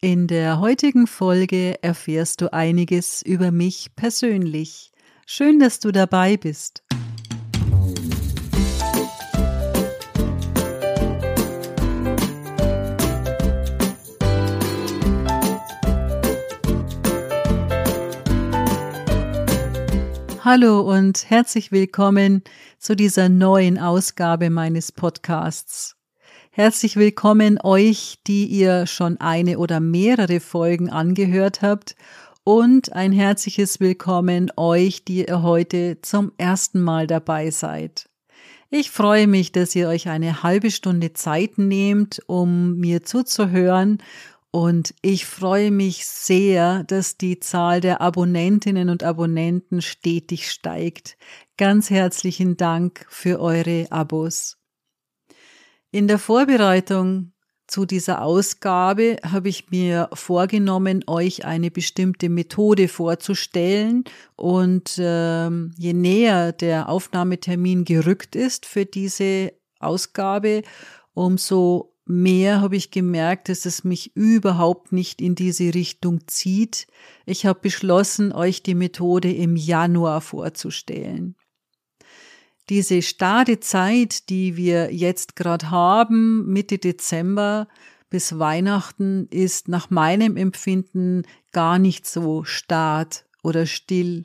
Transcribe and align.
In 0.00 0.28
der 0.28 0.60
heutigen 0.60 1.08
Folge 1.08 1.82
erfährst 1.82 2.40
du 2.40 2.52
einiges 2.52 3.20
über 3.20 3.50
mich 3.50 3.96
persönlich. 3.96 4.92
Schön, 5.26 5.58
dass 5.58 5.80
du 5.80 5.90
dabei 5.90 6.36
bist. 6.36 6.84
Hallo 20.44 20.82
und 20.82 21.28
herzlich 21.28 21.72
willkommen 21.72 22.44
zu 22.78 22.94
dieser 22.94 23.28
neuen 23.28 23.80
Ausgabe 23.80 24.48
meines 24.48 24.92
Podcasts. 24.92 25.97
Herzlich 26.58 26.96
willkommen 26.96 27.60
euch, 27.62 28.18
die 28.26 28.46
ihr 28.46 28.88
schon 28.88 29.20
eine 29.20 29.60
oder 29.60 29.78
mehrere 29.78 30.40
Folgen 30.40 30.90
angehört 30.90 31.62
habt 31.62 31.94
und 32.42 32.92
ein 32.94 33.12
herzliches 33.12 33.78
Willkommen 33.78 34.50
euch, 34.56 35.04
die 35.04 35.24
ihr 35.24 35.42
heute 35.42 35.98
zum 36.02 36.32
ersten 36.36 36.80
Mal 36.80 37.06
dabei 37.06 37.52
seid. 37.52 38.10
Ich 38.70 38.90
freue 38.90 39.28
mich, 39.28 39.52
dass 39.52 39.76
ihr 39.76 39.86
euch 39.86 40.08
eine 40.08 40.42
halbe 40.42 40.72
Stunde 40.72 41.12
Zeit 41.12 41.58
nehmt, 41.58 42.20
um 42.26 42.76
mir 42.78 43.04
zuzuhören 43.04 43.98
und 44.50 44.96
ich 45.00 45.26
freue 45.26 45.70
mich 45.70 46.08
sehr, 46.08 46.82
dass 46.82 47.16
die 47.16 47.38
Zahl 47.38 47.80
der 47.80 48.00
Abonnentinnen 48.00 48.90
und 48.90 49.04
Abonnenten 49.04 49.80
stetig 49.80 50.50
steigt. 50.50 51.18
Ganz 51.56 51.88
herzlichen 51.88 52.56
Dank 52.56 53.06
für 53.08 53.38
eure 53.38 53.86
Abos. 53.92 54.57
In 55.90 56.06
der 56.06 56.18
Vorbereitung 56.18 57.32
zu 57.66 57.86
dieser 57.86 58.22
Ausgabe 58.22 59.16
habe 59.22 59.48
ich 59.48 59.70
mir 59.70 60.10
vorgenommen, 60.12 61.02
euch 61.06 61.46
eine 61.46 61.70
bestimmte 61.70 62.28
Methode 62.28 62.88
vorzustellen. 62.88 64.04
Und 64.36 64.98
äh, 64.98 65.48
je 65.48 65.92
näher 65.94 66.52
der 66.52 66.90
Aufnahmetermin 66.90 67.84
gerückt 67.84 68.36
ist 68.36 68.66
für 68.66 68.84
diese 68.84 69.52
Ausgabe, 69.80 70.62
umso 71.14 71.94
mehr 72.04 72.60
habe 72.60 72.76
ich 72.76 72.90
gemerkt, 72.90 73.48
dass 73.48 73.64
es 73.64 73.84
mich 73.84 74.14
überhaupt 74.14 74.92
nicht 74.92 75.22
in 75.22 75.34
diese 75.34 75.74
Richtung 75.74 76.26
zieht. 76.26 76.86
Ich 77.24 77.46
habe 77.46 77.60
beschlossen, 77.60 78.32
euch 78.32 78.62
die 78.62 78.74
Methode 78.74 79.32
im 79.32 79.56
Januar 79.56 80.20
vorzustellen 80.20 81.34
diese 82.68 83.02
starre 83.02 83.60
Zeit, 83.60 84.28
die 84.28 84.56
wir 84.56 84.92
jetzt 84.92 85.36
gerade 85.36 85.70
haben, 85.70 86.46
Mitte 86.46 86.78
Dezember 86.78 87.68
bis 88.10 88.38
Weihnachten, 88.38 89.26
ist 89.30 89.68
nach 89.68 89.90
meinem 89.90 90.36
Empfinden 90.36 91.22
gar 91.52 91.78
nicht 91.78 92.06
so 92.06 92.44
stark 92.44 93.24
oder 93.42 93.66
still. 93.66 94.24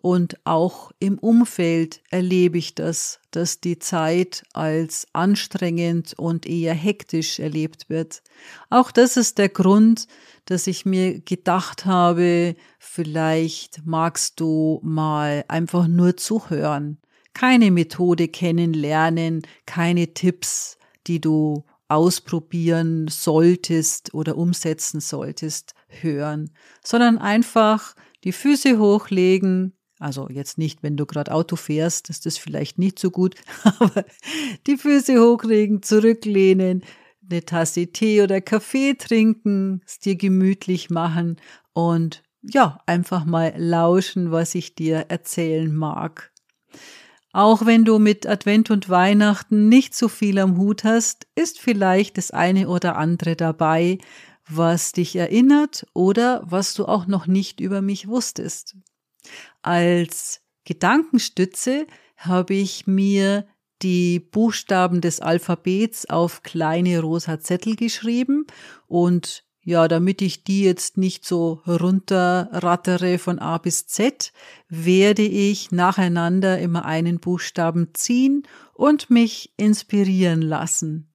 Und 0.00 0.38
auch 0.44 0.92
im 0.98 1.18
Umfeld 1.18 2.02
erlebe 2.10 2.58
ich 2.58 2.74
das, 2.74 3.20
dass 3.30 3.60
die 3.60 3.78
Zeit 3.78 4.42
als 4.52 5.06
anstrengend 5.14 6.12
und 6.18 6.44
eher 6.44 6.74
hektisch 6.74 7.38
erlebt 7.38 7.88
wird. 7.88 8.22
Auch 8.68 8.90
das 8.90 9.16
ist 9.16 9.38
der 9.38 9.48
Grund, 9.48 10.06
dass 10.44 10.66
ich 10.66 10.84
mir 10.84 11.20
gedacht 11.20 11.86
habe, 11.86 12.54
vielleicht 12.78 13.86
magst 13.86 14.40
du 14.40 14.78
mal 14.82 15.46
einfach 15.48 15.88
nur 15.88 16.18
zuhören 16.18 16.98
keine 17.34 17.70
Methode 17.70 18.28
kennenlernen, 18.28 19.42
keine 19.66 20.14
Tipps, 20.14 20.78
die 21.06 21.20
du 21.20 21.64
ausprobieren 21.88 23.08
solltest 23.08 24.14
oder 24.14 24.36
umsetzen 24.36 25.00
solltest, 25.00 25.74
hören, 25.88 26.50
sondern 26.82 27.18
einfach 27.18 27.94
die 28.24 28.32
Füße 28.32 28.78
hochlegen, 28.78 29.74
also 29.98 30.28
jetzt 30.28 30.58
nicht, 30.58 30.82
wenn 30.82 30.96
du 30.96 31.06
gerade 31.06 31.32
Auto 31.32 31.56
fährst, 31.56 32.10
ist 32.10 32.26
das 32.26 32.38
vielleicht 32.38 32.78
nicht 32.78 32.98
so 32.98 33.10
gut, 33.10 33.36
aber 33.78 34.04
die 34.66 34.76
Füße 34.76 35.20
hochlegen, 35.20 35.82
zurücklehnen, 35.82 36.82
eine 37.30 37.44
Tasse 37.44 37.86
Tee 37.88 38.22
oder 38.22 38.40
Kaffee 38.40 38.94
trinken, 38.94 39.82
es 39.86 39.98
dir 39.98 40.16
gemütlich 40.16 40.90
machen 40.90 41.36
und 41.72 42.22
ja, 42.42 42.78
einfach 42.86 43.24
mal 43.24 43.54
lauschen, 43.56 44.30
was 44.30 44.54
ich 44.54 44.74
dir 44.74 45.06
erzählen 45.08 45.74
mag. 45.74 46.33
Auch 47.34 47.66
wenn 47.66 47.84
du 47.84 47.98
mit 47.98 48.28
Advent 48.28 48.70
und 48.70 48.88
Weihnachten 48.88 49.68
nicht 49.68 49.96
so 49.96 50.08
viel 50.08 50.38
am 50.38 50.56
Hut 50.56 50.84
hast, 50.84 51.26
ist 51.34 51.58
vielleicht 51.58 52.16
das 52.16 52.30
eine 52.30 52.68
oder 52.68 52.94
andere 52.94 53.34
dabei, 53.34 53.98
was 54.48 54.92
dich 54.92 55.16
erinnert 55.16 55.84
oder 55.94 56.44
was 56.46 56.74
du 56.74 56.84
auch 56.84 57.08
noch 57.08 57.26
nicht 57.26 57.58
über 57.58 57.82
mich 57.82 58.06
wusstest. 58.06 58.76
Als 59.62 60.42
Gedankenstütze 60.64 61.88
habe 62.16 62.54
ich 62.54 62.86
mir 62.86 63.48
die 63.82 64.20
Buchstaben 64.20 65.00
des 65.00 65.18
Alphabets 65.18 66.08
auf 66.08 66.44
kleine 66.44 67.00
rosa 67.00 67.40
Zettel 67.40 67.74
geschrieben 67.74 68.46
und 68.86 69.43
ja, 69.64 69.88
damit 69.88 70.20
ich 70.20 70.44
die 70.44 70.62
jetzt 70.62 70.98
nicht 70.98 71.24
so 71.24 71.62
runterrattere 71.66 73.18
von 73.18 73.38
A 73.38 73.58
bis 73.58 73.86
Z, 73.86 74.32
werde 74.68 75.22
ich 75.22 75.72
nacheinander 75.72 76.58
immer 76.58 76.84
einen 76.84 77.18
Buchstaben 77.18 77.94
ziehen 77.94 78.46
und 78.74 79.08
mich 79.08 79.54
inspirieren 79.56 80.42
lassen. 80.42 81.14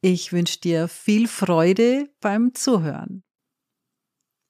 Ich 0.00 0.32
wünsche 0.32 0.60
dir 0.60 0.88
viel 0.88 1.28
Freude 1.28 2.08
beim 2.20 2.54
Zuhören. 2.54 3.24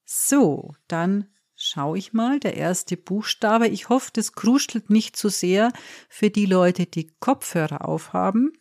So, 0.04 0.74
dann 0.86 1.26
schaue 1.56 1.98
ich 1.98 2.12
mal, 2.12 2.38
der 2.38 2.56
erste 2.56 2.96
Buchstabe. 2.96 3.66
Ich 3.66 3.88
hoffe, 3.88 4.10
das 4.12 4.34
kruschelt 4.34 4.88
nicht 4.88 5.16
zu 5.16 5.30
sehr 5.30 5.72
für 6.08 6.30
die 6.30 6.46
Leute, 6.46 6.86
die 6.86 7.08
Kopfhörer 7.18 7.88
aufhaben. 7.88 8.52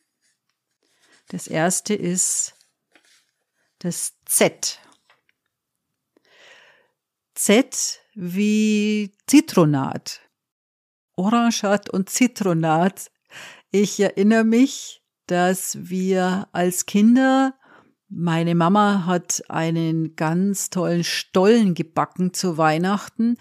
Das 1.28 1.48
erste 1.48 1.94
ist 1.94 2.56
das 3.80 4.15
Z. 4.26 4.80
Z 7.36 8.00
wie 8.16 9.12
Zitronat. 9.28 10.22
Orangat 11.16 11.90
und 11.90 12.10
Zitronat. 12.10 13.12
Ich 13.72 14.00
erinnere 14.00 14.44
mich, 14.44 15.04
dass 15.28 15.90
wir 15.90 16.48
als 16.52 16.86
Kinder 16.86 17.54
meine 18.08 18.56
Mama 18.56 19.06
hat 19.06 19.44
einen 19.50 20.16
ganz 20.16 20.70
tollen 20.70 21.04
Stollen 21.04 21.74
gebacken 21.74 22.34
zu 22.34 22.58
Weihnachten 22.58 23.38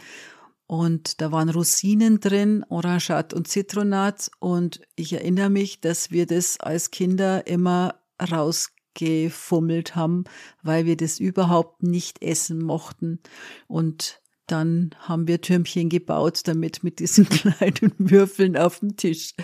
und 0.66 1.20
da 1.20 1.30
waren 1.30 1.50
Rosinen 1.50 2.20
drin, 2.20 2.64
Orangat 2.68 3.34
und 3.34 3.46
Zitronat 3.46 4.30
und 4.40 4.80
ich 4.96 5.12
erinnere 5.12 5.50
mich, 5.50 5.80
dass 5.80 6.10
wir 6.10 6.26
das 6.26 6.58
als 6.58 6.90
Kinder 6.90 7.46
immer 7.46 8.00
raus 8.30 8.73
gefummelt 8.94 9.96
haben, 9.96 10.24
weil 10.62 10.86
wir 10.86 10.96
das 10.96 11.18
überhaupt 11.20 11.82
nicht 11.82 12.22
essen 12.22 12.62
mochten. 12.62 13.20
Und 13.66 14.20
dann 14.46 14.90
haben 14.98 15.26
wir 15.26 15.40
Türmchen 15.40 15.88
gebaut, 15.88 16.42
damit 16.44 16.84
mit 16.84 16.98
diesen 16.98 17.28
kleinen 17.28 17.94
Würfeln 17.98 18.56
auf 18.56 18.80
dem 18.80 18.96
Tisch. 18.96 19.34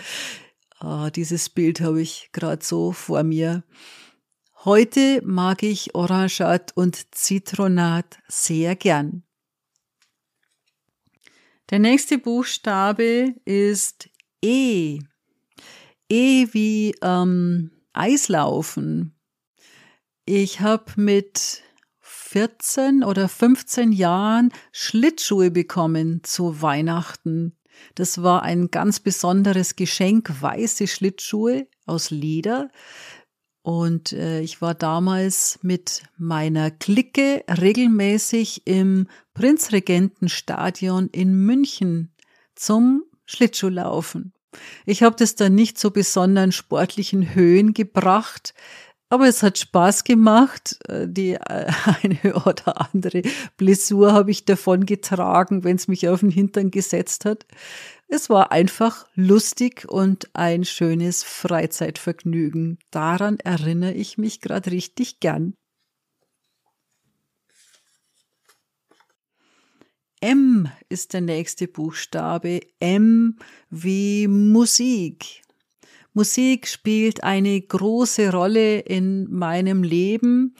Ah, 0.79 1.09
dieses 1.09 1.49
Bild 1.49 1.81
habe 1.81 2.01
ich 2.01 2.29
gerade 2.31 2.63
so 2.63 2.91
vor 2.91 3.23
mir. 3.23 3.63
Heute 4.63 5.21
mag 5.23 5.63
ich 5.63 5.95
Orangat 5.95 6.71
und 6.75 7.15
Zitronat 7.15 8.19
sehr 8.27 8.75
gern. 8.75 9.23
Der 11.71 11.79
nächste 11.79 12.17
Buchstabe 12.17 13.33
ist 13.45 14.09
E. 14.43 14.99
E 16.09 16.47
wie 16.51 16.93
ähm, 17.01 17.71
Eislaufen. 17.93 19.15
Ich 20.33 20.61
habe 20.61 20.85
mit 20.95 21.61
14 21.99 23.03
oder 23.03 23.27
15 23.27 23.91
Jahren 23.91 24.53
Schlittschuhe 24.71 25.51
bekommen 25.51 26.21
zu 26.23 26.61
Weihnachten. 26.61 27.57
Das 27.95 28.23
war 28.23 28.41
ein 28.41 28.71
ganz 28.71 29.01
besonderes 29.01 29.75
Geschenk, 29.75 30.41
weiße 30.41 30.87
Schlittschuhe 30.87 31.67
aus 31.85 32.11
Leder. 32.11 32.69
Und 33.61 34.13
äh, 34.13 34.39
ich 34.39 34.61
war 34.61 34.73
damals 34.73 35.59
mit 35.63 36.03
meiner 36.17 36.71
Clique 36.71 37.43
regelmäßig 37.49 38.61
im 38.63 39.09
Prinzregentenstadion 39.33 41.09
in 41.09 41.35
München 41.43 42.15
zum 42.55 43.03
Schlittschuhlaufen. 43.25 44.31
Ich 44.85 45.03
habe 45.03 45.17
das 45.17 45.35
dann 45.35 45.55
nicht 45.55 45.77
so 45.77 45.91
besonderen 45.91 46.53
sportlichen 46.53 47.35
Höhen 47.35 47.73
gebracht, 47.73 48.53
aber 49.11 49.27
es 49.27 49.43
hat 49.43 49.57
Spaß 49.57 50.05
gemacht. 50.05 50.79
Äh, 50.87 51.05
die 51.09 51.33
äh, 51.33 51.37
eine 52.01 52.33
oder 52.45 52.79
andere 52.93 53.23
Blessur 53.57 54.13
habe 54.13 54.31
ich 54.31 54.45
davon 54.45 54.85
getragen, 54.85 55.65
wenn 55.65 55.75
es 55.75 55.89
mich 55.89 56.07
auf 56.07 56.21
den 56.21 56.29
Hintern 56.29 56.71
gesetzt 56.71 57.25
hat. 57.25 57.45
Es 58.07 58.29
war 58.29 58.53
einfach 58.53 59.05
lustig 59.15 59.85
und 59.89 60.29
ein 60.33 60.63
schönes 60.63 61.23
Freizeitvergnügen. 61.23 62.79
Daran 62.89 63.37
erinnere 63.39 63.91
ich 63.91 64.17
mich 64.17 64.39
gerade 64.39 64.71
richtig 64.71 65.19
gern. 65.19 65.55
M 70.21 70.71
ist 70.87 71.11
der 71.11 71.21
nächste 71.21 71.67
Buchstabe. 71.67 72.61
M 72.79 73.37
wie 73.69 74.29
Musik. 74.29 75.41
Musik 76.13 76.67
spielt 76.67 77.23
eine 77.23 77.59
große 77.61 78.31
Rolle 78.31 78.79
in 78.79 79.31
meinem 79.31 79.83
Leben. 79.83 80.55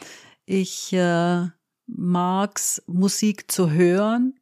Ich 0.45 0.93
äh, 0.93 1.47
mag's, 1.87 2.81
Musik 2.87 3.51
zu 3.51 3.69
hören 3.69 4.39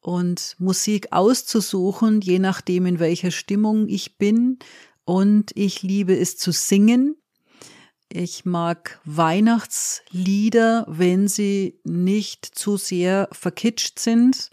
und 0.00 0.56
Musik 0.58 1.12
auszusuchen, 1.12 2.20
je 2.20 2.38
nachdem, 2.38 2.86
in 2.86 3.00
welcher 3.00 3.30
Stimmung 3.30 3.88
ich 3.88 4.18
bin. 4.18 4.58
Und 5.04 5.50
ich 5.56 5.82
liebe 5.82 6.16
es 6.16 6.36
zu 6.36 6.52
singen. 6.52 7.16
Ich 8.08 8.44
mag 8.44 9.00
Weihnachtslieder, 9.04 10.84
wenn 10.88 11.28
sie 11.28 11.80
nicht 11.82 12.44
zu 12.44 12.76
sehr 12.76 13.28
verkitscht 13.32 13.98
sind. 13.98 14.50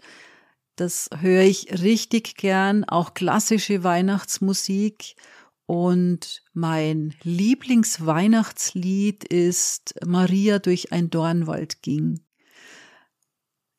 Das 0.76 1.10
höre 1.20 1.42
ich 1.42 1.82
richtig 1.82 2.36
gern, 2.36 2.84
auch 2.84 3.12
klassische 3.12 3.84
Weihnachtsmusik. 3.84 5.14
Und 5.70 6.42
mein 6.52 7.14
Lieblingsweihnachtslied 7.22 9.22
ist 9.22 9.94
Maria 10.04 10.58
durch 10.58 10.90
ein 10.90 11.10
Dornwald 11.10 11.80
ging. 11.80 12.18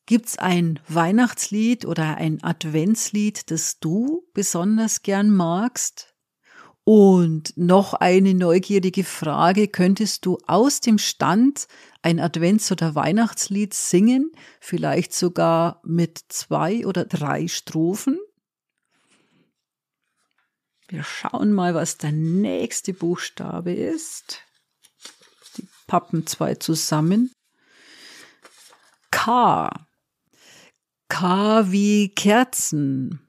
Gibt's 0.05 0.37
ein 0.37 0.79
Weihnachtslied 0.87 1.83
oder 1.83 2.15
ein 2.15 2.41
Adventslied, 2.43 3.51
das 3.51 3.81
du 3.81 4.25
besonders 4.33 5.01
gern 5.01 5.31
magst? 5.31 6.15
Und 6.85 7.57
noch 7.57 7.93
eine 7.93 8.35
neugierige 8.35 9.03
Frage, 9.03 9.67
könntest 9.67 10.25
du 10.25 10.37
aus 10.47 10.79
dem 10.79 10.97
Stand 10.97 11.67
ein 12.01 12.21
Advents- 12.21 12.71
oder 12.71 12.95
Weihnachtslied 12.95 13.73
singen, 13.73 14.31
vielleicht 14.61 15.13
sogar 15.13 15.81
mit 15.83 16.21
zwei 16.29 16.87
oder 16.87 17.03
drei 17.03 17.49
Strophen? 17.49 18.17
Wir 20.91 21.05
schauen 21.05 21.53
mal, 21.53 21.73
was 21.73 21.97
der 21.97 22.11
nächste 22.11 22.93
Buchstabe 22.93 23.71
ist. 23.71 24.41
Die 25.55 25.65
pappen 25.87 26.27
zwei 26.27 26.55
zusammen. 26.55 27.31
K. 29.09 29.69
K 31.07 31.71
wie 31.71 32.09
Kerzen. 32.09 33.25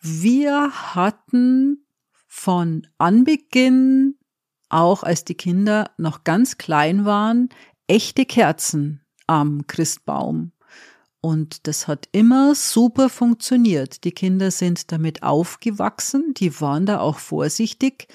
Wir 0.00 0.94
hatten 0.94 1.86
von 2.26 2.86
Anbeginn, 2.96 4.18
auch 4.70 5.02
als 5.02 5.26
die 5.26 5.34
Kinder 5.34 5.90
noch 5.98 6.24
ganz 6.24 6.56
klein 6.56 7.04
waren, 7.04 7.50
echte 7.88 8.24
Kerzen 8.24 9.04
am 9.26 9.66
Christbaum. 9.66 10.52
Und 11.22 11.68
das 11.68 11.86
hat 11.86 12.08
immer 12.10 12.56
super 12.56 13.08
funktioniert. 13.08 14.02
Die 14.02 14.10
Kinder 14.10 14.50
sind 14.50 14.90
damit 14.90 15.22
aufgewachsen, 15.22 16.34
die 16.36 16.60
waren 16.60 16.84
da 16.84 16.98
auch 16.98 17.18
vorsichtig. 17.18 18.08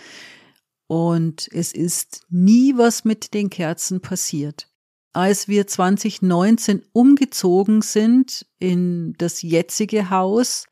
Und 0.87 1.49
es 1.53 1.71
ist 1.71 2.25
nie 2.29 2.77
was 2.77 3.05
mit 3.05 3.33
den 3.33 3.49
Kerzen 3.49 4.01
passiert. 4.01 4.69
Als 5.13 5.47
wir 5.47 5.67
2019 5.67 6.83
umgezogen 6.91 7.81
sind 7.81 8.45
in 8.59 9.13
das 9.17 9.41
jetzige 9.41 10.09
Haus, 10.09 10.65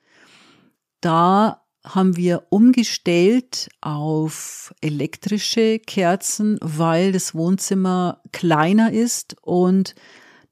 da 1.00 1.66
haben 1.86 2.18
wir 2.18 2.48
umgestellt 2.50 3.70
auf 3.80 4.74
elektrische 4.82 5.80
Kerzen, 5.80 6.58
weil 6.62 7.14
das 7.14 7.34
Wohnzimmer 7.34 8.22
kleiner 8.34 8.92
ist 8.92 9.38
und 9.42 9.96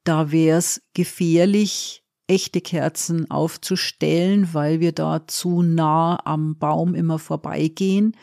da 0.04 0.30
wäre 0.30 0.58
es 0.58 0.82
gefährlich, 0.94 2.04
echte 2.26 2.60
Kerzen 2.60 3.30
aufzustellen, 3.30 4.54
weil 4.54 4.80
wir 4.80 4.92
da 4.92 5.26
zu 5.26 5.62
nah 5.62 6.18
am 6.24 6.58
Baum 6.58 6.94
immer 6.94 7.18
vorbeigehen. 7.18 8.16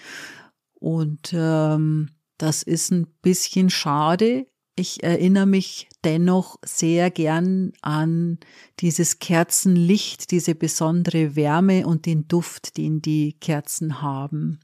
Und 0.73 1.31
ähm, 1.33 2.09
das 2.37 2.63
ist 2.63 2.91
ein 2.91 3.07
bisschen 3.21 3.69
schade, 3.69 4.47
ich 4.75 5.03
erinnere 5.03 5.45
mich 5.45 5.89
dennoch 6.03 6.57
sehr 6.63 7.11
gern 7.11 7.73
an 7.81 8.39
dieses 8.79 9.19
Kerzenlicht, 9.19 10.31
diese 10.31 10.55
besondere 10.55 11.35
Wärme 11.35 11.85
und 11.85 12.05
den 12.05 12.27
Duft, 12.27 12.77
den 12.77 13.01
die 13.01 13.33
Kerzen 13.33 14.01
haben. 14.01 14.59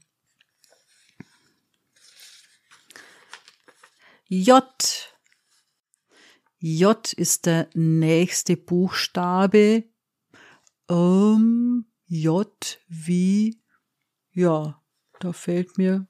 J. 4.28 4.64
J 6.60 7.12
ist 7.12 7.46
der 7.46 7.68
nächste 7.74 8.56
Buchstabe. 8.56 9.84
Ähm, 10.90 11.86
J 12.06 12.80
wie, 12.88 13.62
ja, 14.32 14.82
da 15.20 15.32
fällt 15.32 15.78
mir 15.78 16.08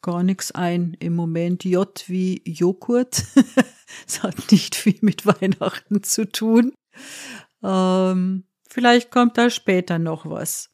gar 0.00 0.24
nichts 0.24 0.50
ein 0.50 0.94
im 0.98 1.14
Moment. 1.14 1.64
J 1.64 2.04
wie 2.08 2.42
Joghurt. 2.44 3.24
Es 4.08 4.22
hat 4.22 4.50
nicht 4.50 4.74
viel 4.74 4.96
mit 5.02 5.26
Weihnachten 5.26 6.02
zu 6.02 6.26
tun. 6.26 6.72
Ähm, 7.62 8.44
vielleicht 8.70 9.10
kommt 9.10 9.36
da 9.36 9.50
später 9.50 9.98
noch 9.98 10.24
was. 10.24 10.70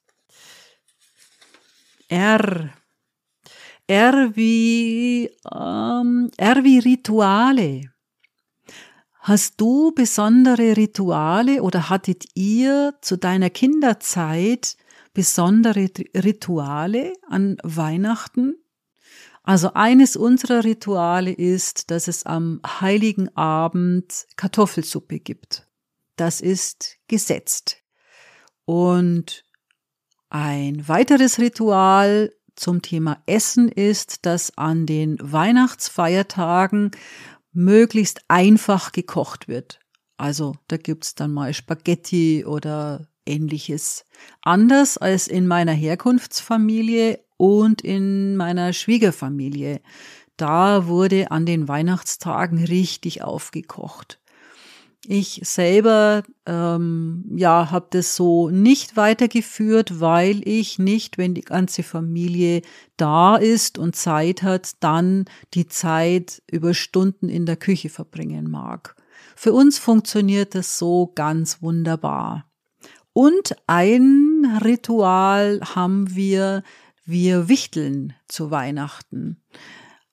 R. 2.07 2.73
R 3.89 4.37
wie, 4.37 5.31
ähm, 5.53 6.31
R 6.37 6.63
wie 6.63 6.79
Rituale. 6.79 7.91
Hast 9.21 9.61
du 9.61 9.93
besondere 9.93 10.77
Rituale 10.77 11.63
oder 11.63 11.91
hattet 11.91 12.25
ihr 12.35 12.95
zu 13.01 13.17
deiner 13.17 13.51
Kinderzeit 13.51 14.77
besondere 15.13 15.91
Rituale 16.15 17.13
an 17.29 17.59
Weihnachten? 17.63 18.57
Also 19.43 19.73
eines 19.75 20.15
unserer 20.17 20.65
Rituale 20.65 21.33
ist, 21.33 21.91
dass 21.91 22.07
es 22.07 22.27
am 22.27 22.61
heiligen 22.67 23.35
Abend 23.35 24.27
Kartoffelsuppe 24.37 25.21
gibt. 25.21 25.67
Das 26.17 26.41
ist 26.41 26.99
gesetzt. 27.09 27.79
Und 28.67 29.45
ein 30.29 30.87
weiteres 30.87 31.39
Ritual 31.39 32.31
zum 32.57 32.83
Thema 32.83 33.23
Essen 33.27 33.69
ist, 33.69 34.27
dass 34.27 34.57
an 34.59 34.85
den 34.85 35.17
Weihnachtsfeiertagen 35.21 36.91
möglichst 37.53 38.23
einfach 38.29 38.93
gekocht 38.93 39.49
wird. 39.49 39.81
Also 40.17 40.55
da 40.69 40.77
gibt's 40.77 41.15
dann 41.15 41.33
mal 41.33 41.55
Spaghetti 41.55 42.45
oder 42.45 43.09
ähnliches. 43.27 44.05
Anders 44.43 44.99
als 44.99 45.29
in 45.29 45.47
meiner 45.47 45.73
Herkunftsfamilie 45.73 47.21
und 47.37 47.83
in 47.83 48.37
meiner 48.37 48.73
Schwiegerfamilie. 48.73 49.81
Da 50.37 50.87
wurde 50.87 51.31
an 51.31 51.47
den 51.47 51.69
Weihnachtstagen 51.69 52.65
richtig 52.65 53.23
aufgekocht. 53.23 54.21
Ich 55.11 55.41
selber 55.43 56.23
ähm, 56.45 57.25
ja 57.35 57.71
habe 57.71 57.87
das 57.93 58.15
so 58.15 58.51
nicht 58.51 58.95
weitergeführt, 58.95 60.01
weil 60.01 60.47
ich 60.47 60.79
nicht, 60.79 61.17
wenn 61.17 61.33
die 61.33 61.41
ganze 61.41 61.83
Familie 61.83 62.61
da 62.99 63.37
ist 63.37 63.79
und 63.79 63.97
Zeit 63.97 64.43
hat, 64.43 64.73
dann 64.81 65.25
die 65.55 65.67
Zeit 65.67 66.43
über 66.51 66.75
Stunden 66.75 67.31
in 67.31 67.47
der 67.47 67.57
Küche 67.57 67.89
verbringen 67.89 68.51
mag. 68.51 68.97
Für 69.35 69.55
uns 69.55 69.79
funktioniert 69.79 70.55
das 70.55 70.77
so 70.77 71.11
ganz 71.15 71.63
wunderbar. 71.63 72.45
Und 73.15 73.57
ein 73.67 74.61
Ritual 74.63 75.61
haben 75.75 76.15
wir, 76.15 76.63
wir 77.07 77.49
wichteln 77.49 78.13
zu 78.27 78.51
Weihnachten. 78.51 79.43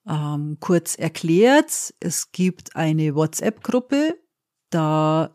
Ähm, 0.07 0.55
kurz 0.61 0.95
erklärt, 0.95 1.93
es 1.99 2.31
gibt 2.31 2.77
eine 2.77 3.13
WhatsApp-Gruppe, 3.13 4.15
da 4.75 5.33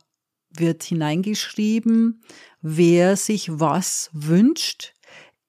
wird 0.50 0.82
hineingeschrieben, 0.82 2.22
wer 2.60 3.16
sich 3.16 3.48
was 3.58 4.10
wünscht. 4.12 4.92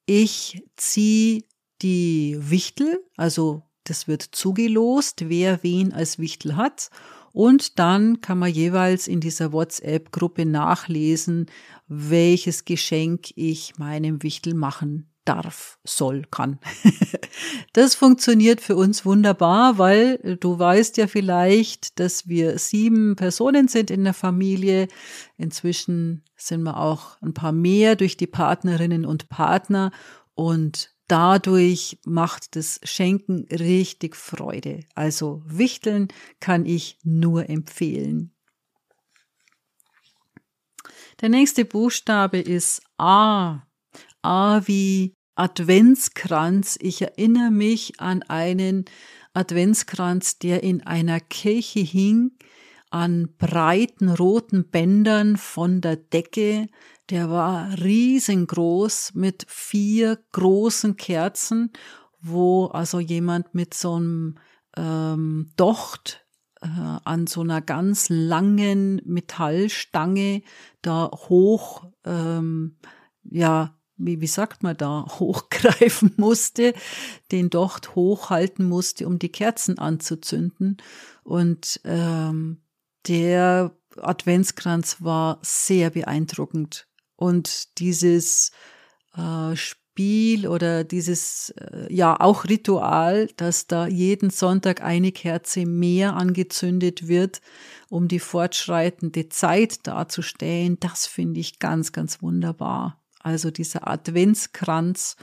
Ich 0.05 0.63
ziehe 0.77 1.43
die 1.81 2.38
Wichtel, 2.39 3.03
also 3.17 3.63
das 3.83 4.07
wird 4.07 4.21
zugelost, 4.21 5.27
wer 5.27 5.62
wen 5.63 5.91
als 5.91 6.19
Wichtel 6.19 6.55
hat. 6.55 6.89
Und 7.33 7.79
dann 7.79 8.21
kann 8.21 8.39
man 8.39 8.51
jeweils 8.51 9.07
in 9.07 9.19
dieser 9.19 9.51
WhatsApp-Gruppe 9.51 10.45
nachlesen, 10.45 11.48
welches 11.88 12.63
Geschenk 12.63 13.31
ich 13.36 13.77
meinem 13.77 14.24
Wichtel 14.24 14.53
machen 14.53 15.10
darf, 15.25 15.79
soll, 15.83 16.23
kann. 16.31 16.59
das 17.73 17.95
funktioniert 17.95 18.61
für 18.61 18.75
uns 18.75 19.05
wunderbar, 19.05 19.77
weil 19.77 20.37
du 20.39 20.57
weißt 20.57 20.97
ja 20.97 21.07
vielleicht, 21.07 21.99
dass 21.99 22.27
wir 22.27 22.57
sieben 22.57 23.15
Personen 23.15 23.67
sind 23.67 23.91
in 23.91 24.03
der 24.03 24.13
Familie. 24.13 24.87
Inzwischen 25.37 26.23
sind 26.35 26.63
wir 26.63 26.77
auch 26.77 27.21
ein 27.21 27.33
paar 27.33 27.51
mehr 27.51 27.95
durch 27.95 28.17
die 28.17 28.27
Partnerinnen 28.27 29.05
und 29.05 29.29
Partner 29.29 29.91
und 30.33 30.95
dadurch 31.07 31.99
macht 32.05 32.55
das 32.55 32.79
Schenken 32.83 33.45
richtig 33.51 34.15
Freude. 34.15 34.79
Also 34.95 35.43
Wichteln 35.45 36.07
kann 36.39 36.65
ich 36.65 36.97
nur 37.03 37.49
empfehlen. 37.49 38.33
Der 41.19 41.29
nächste 41.29 41.65
Buchstabe 41.65 42.39
ist 42.39 42.81
A. 42.97 43.67
A 44.21 44.61
wie 44.65 45.13
Adventskranz. 45.35 46.77
Ich 46.81 47.01
erinnere 47.01 47.51
mich 47.51 47.99
an 47.99 48.23
einen 48.23 48.85
Adventskranz, 49.33 50.37
der 50.37 50.63
in 50.63 50.81
einer 50.85 51.19
Kirche 51.19 51.79
hing, 51.79 52.31
an 52.89 53.29
breiten 53.37 54.09
roten 54.09 54.69
Bändern 54.69 55.37
von 55.37 55.81
der 55.81 55.95
Decke. 55.95 56.67
Der 57.09 57.29
war 57.29 57.77
riesengroß 57.81 59.13
mit 59.15 59.45
vier 59.47 60.19
großen 60.33 60.97
Kerzen, 60.97 61.71
wo 62.19 62.65
also 62.65 62.99
jemand 62.99 63.55
mit 63.55 63.73
so 63.73 63.95
einem 63.95 64.37
ähm, 64.77 65.51
Docht 65.55 66.25
äh, 66.61 66.67
an 66.67 67.27
so 67.27 67.41
einer 67.41 67.61
ganz 67.61 68.09
langen 68.09 69.01
Metallstange 69.05 70.43
da 70.81 71.09
hoch, 71.11 71.85
ähm, 72.05 72.77
ja, 73.23 73.77
wie, 74.05 74.22
wie 74.22 74.27
sagt 74.27 74.63
man 74.63 74.77
da, 74.77 75.05
hochgreifen 75.20 76.13
musste, 76.17 76.74
den 77.31 77.50
Docht 77.50 77.96
hochhalten 77.96 78.65
musste, 78.65 79.08
um 79.08 79.20
die 79.20 79.31
Kerzen 79.31 79.77
anzuzünden. 79.77 80.77
Und 81.24 81.81
ähm, 81.84 82.62
der 83.08 83.75
Adventskranz 83.98 84.98
war 85.00 85.39
sehr 85.41 85.89
beeindruckend. 85.89 86.88
Und 87.15 87.79
dieses 87.79 88.51
äh, 89.15 89.55
Spiel 89.55 90.48
oder 90.48 90.84
dieses, 90.84 91.50
äh, 91.51 91.93
ja, 91.93 92.20
auch 92.20 92.46
Ritual, 92.46 93.27
dass 93.38 93.67
da 93.67 93.88
jeden 93.88 94.29
Sonntag 94.29 94.81
eine 94.81 95.12
Kerze 95.12 95.65
mehr 95.65 96.15
angezündet 96.15 97.08
wird, 97.08 97.41
um 97.89 98.08
die 98.08 98.20
fortschreitende 98.20 99.29
Zeit 99.29 99.86
darzustellen, 99.86 100.79
das 100.79 101.08
finde 101.08 101.41
ich 101.41 101.60
ganz, 101.60 101.91
ganz 101.91 102.22
wunderbar. 102.22 103.00
Also 103.23 103.51
dieser 103.51 103.87
Adventskranz, 103.87 105.15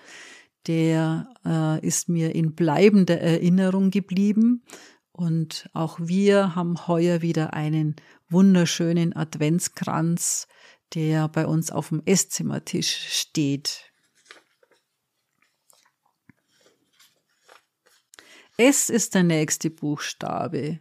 der 0.66 1.28
äh, 1.44 1.86
ist 1.86 2.08
mir 2.08 2.34
in 2.34 2.54
bleibender 2.54 3.20
Erinnerung 3.20 3.90
geblieben. 3.90 4.64
Und 5.12 5.68
auch 5.72 5.98
wir 6.00 6.54
haben 6.54 6.86
heuer 6.86 7.22
wieder 7.22 7.54
einen 7.54 7.96
wunderschönen 8.28 9.16
Adventskranz, 9.16 10.46
der 10.94 11.28
bei 11.28 11.46
uns 11.46 11.70
auf 11.70 11.88
dem 11.88 12.02
Esszimmertisch 12.04 13.08
steht. 13.08 13.92
S 18.56 18.90
ist 18.90 19.14
der 19.14 19.22
nächste 19.22 19.70
Buchstabe. 19.70 20.80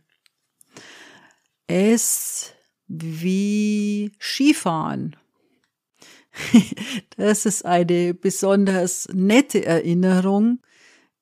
S 1.68 2.54
wie 2.88 4.12
Skifahren. 4.20 5.16
Das 7.18 7.46
ist 7.46 7.66
eine 7.66 8.14
besonders 8.14 9.08
nette 9.14 9.66
Erinnerung. 9.66 10.60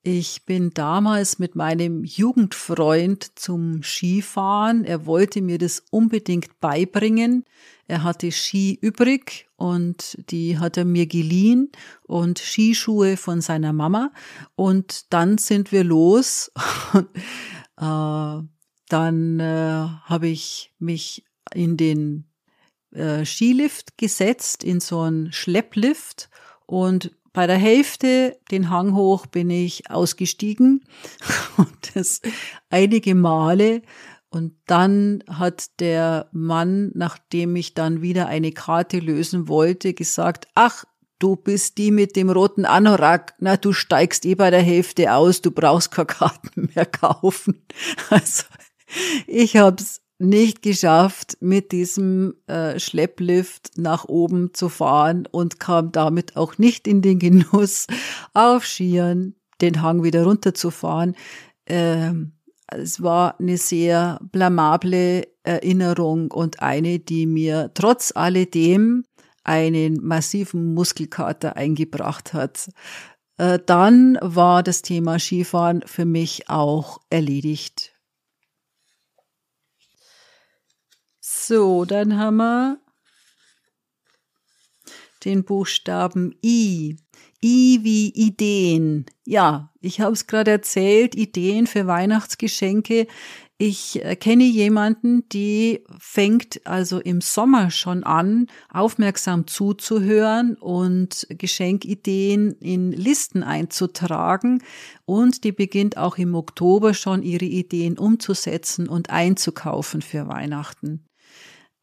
Ich 0.07 0.45
bin 0.45 0.69
damals 0.72 1.39
mit 1.39 1.55
meinem 1.55 2.03
Jugendfreund 2.03 3.39
zum 3.39 3.81
Skifahren. 3.81 4.86
Er 4.86 5.07
wollte 5.07 5.41
mir 5.41 5.57
das 5.57 5.84
unbedingt 5.89 6.60
beibringen. 6.60 7.43
Er 7.88 8.03
hatte 8.03 8.31
Ski 8.31 8.77
übrig 8.79 9.48
und 9.55 10.17
die 10.29 10.60
hat 10.60 10.77
er 10.77 10.86
mir 10.86 11.07
geliehen 11.07 11.72
und 12.03 12.38
Skischuhe 12.38 13.17
von 13.17 13.41
seiner 13.41 13.74
Mama. 13.74 14.12
Und 14.53 15.12
dann 15.12 15.39
sind 15.39 15.72
wir 15.72 15.84
los. 15.84 16.51
äh, 17.77 18.41
dann 18.89 19.39
äh, 19.39 19.88
habe 20.03 20.27
ich 20.27 20.72
mich 20.77 21.25
in 21.51 21.77
den 21.77 22.25
äh, 22.95 23.25
Skilift 23.25 23.97
gesetzt, 23.97 24.63
in 24.63 24.79
so 24.79 25.01
einen 25.01 25.31
Schlepplift 25.31 26.29
und 26.65 27.11
bei 27.33 27.47
der 27.47 27.57
Hälfte 27.57 28.37
den 28.49 28.69
Hang 28.69 28.95
hoch 28.95 29.25
bin 29.25 29.49
ich 29.49 29.89
ausgestiegen 29.91 30.85
und 31.57 31.95
das 31.95 32.21
einige 32.69 33.13
Male 33.13 33.81
und 34.35 34.53
dann 34.65 35.23
hat 35.29 35.79
der 35.79 36.27
Mann, 36.33 36.91
nachdem 36.93 37.55
ich 37.55 37.73
dann 37.73 38.01
wieder 38.01 38.27
eine 38.27 38.51
Karte 38.51 38.99
lösen 38.99 39.47
wollte, 39.47 39.93
gesagt, 39.93 40.49
ach, 40.55 40.83
du 41.19 41.37
bist 41.37 41.77
die 41.77 41.91
mit 41.91 42.17
dem 42.17 42.29
roten 42.29 42.65
Anorak, 42.65 43.33
na, 43.39 43.55
du 43.55 43.71
steigst 43.71 44.25
eh 44.25 44.35
bei 44.35 44.51
der 44.51 44.61
Hälfte 44.61 45.13
aus, 45.13 45.41
du 45.41 45.51
brauchst 45.51 45.91
keine 45.91 46.07
Karten 46.07 46.69
mehr 46.75 46.85
kaufen. 46.85 47.65
Also, 48.09 48.43
ich 49.25 49.57
hab's 49.57 50.01
nicht 50.17 50.62
geschafft, 50.62 51.38
mit 51.41 51.72
diesem 51.72 52.36
äh, 52.48 52.79
Schlepplift 52.79 53.77
nach 53.77 54.05
oben 54.05 54.53
zu 54.53 54.69
fahren 54.69 55.27
und 55.29 55.60
kam 55.60 55.91
damit 55.91 56.38
auch 56.38 56.57
nicht 56.57 56.88
in 56.88 57.01
den 57.01 57.19
Genuss, 57.19 57.88
auf 58.34 58.65
Skiern 58.65 59.36
den 59.62 59.81
Hang 59.81 60.03
wieder 60.03 60.24
runterzufahren. 60.24 61.15
Ähm, 61.65 62.34
es 62.67 63.01
war 63.01 63.39
eine 63.39 63.57
sehr 63.57 64.19
blamable 64.31 65.27
Erinnerung 65.43 66.31
und 66.31 66.62
eine, 66.62 67.00
die 67.00 67.25
mir 67.25 67.72
trotz 67.74 68.12
alledem 68.15 69.05
einen 69.43 70.03
massiven 70.03 70.74
Muskelkater 70.74 71.55
eingebracht 71.55 72.34
hat. 72.34 72.69
Äh, 73.38 73.60
dann 73.65 74.17
war 74.22 74.63
das 74.63 74.81
Thema 74.81 75.19
Skifahren 75.19 75.84
für 75.86 76.05
mich 76.05 76.50
auch 76.50 77.00
erledigt. 77.10 77.94
So, 81.47 81.85
dann 81.85 82.17
haben 82.17 82.37
wir 82.37 82.79
den 85.25 85.43
Buchstaben 85.43 86.33
I. 86.43 86.97
I 87.43 87.83
wie 87.83 88.09
Ideen. 88.15 89.05
Ja, 89.25 89.71
ich 89.79 90.01
habe 90.01 90.13
es 90.13 90.25
gerade 90.25 90.49
erzählt, 90.49 91.13
Ideen 91.13 91.67
für 91.67 91.85
Weihnachtsgeschenke. 91.85 93.05
Ich 93.59 94.01
kenne 94.21 94.45
jemanden, 94.45 95.29
die 95.29 95.83
fängt 95.99 96.65
also 96.65 96.99
im 96.99 97.21
Sommer 97.21 97.69
schon 97.69 98.03
an, 98.03 98.47
aufmerksam 98.69 99.45
zuzuhören 99.45 100.55
und 100.55 101.27
Geschenkideen 101.29 102.53
in 102.53 102.91
Listen 102.91 103.43
einzutragen. 103.43 104.63
Und 105.05 105.43
die 105.43 105.51
beginnt 105.51 105.95
auch 105.95 106.17
im 106.17 106.33
Oktober 106.33 106.95
schon 106.95 107.21
ihre 107.21 107.45
Ideen 107.45 107.99
umzusetzen 107.99 108.89
und 108.89 109.11
einzukaufen 109.11 110.01
für 110.01 110.27
Weihnachten. 110.27 111.05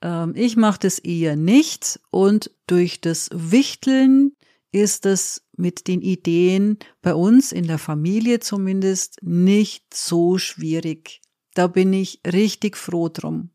Ähm, 0.02 0.34
ich 0.36 0.56
mache 0.56 0.80
das 0.80 0.98
eher 0.98 1.36
nicht 1.36 2.00
und 2.10 2.50
durch 2.66 3.00
das 3.00 3.30
Wichteln 3.32 4.32
ist 4.72 5.06
es 5.06 5.42
mit 5.56 5.86
den 5.86 6.00
Ideen 6.00 6.78
bei 7.02 7.14
uns 7.14 7.52
in 7.52 7.66
der 7.66 7.78
Familie 7.78 8.40
zumindest 8.40 9.18
nicht 9.22 9.94
so 9.94 10.38
schwierig. 10.38 11.20
Da 11.54 11.66
bin 11.66 11.92
ich 11.92 12.20
richtig 12.26 12.76
froh 12.76 13.08
drum. 13.08 13.50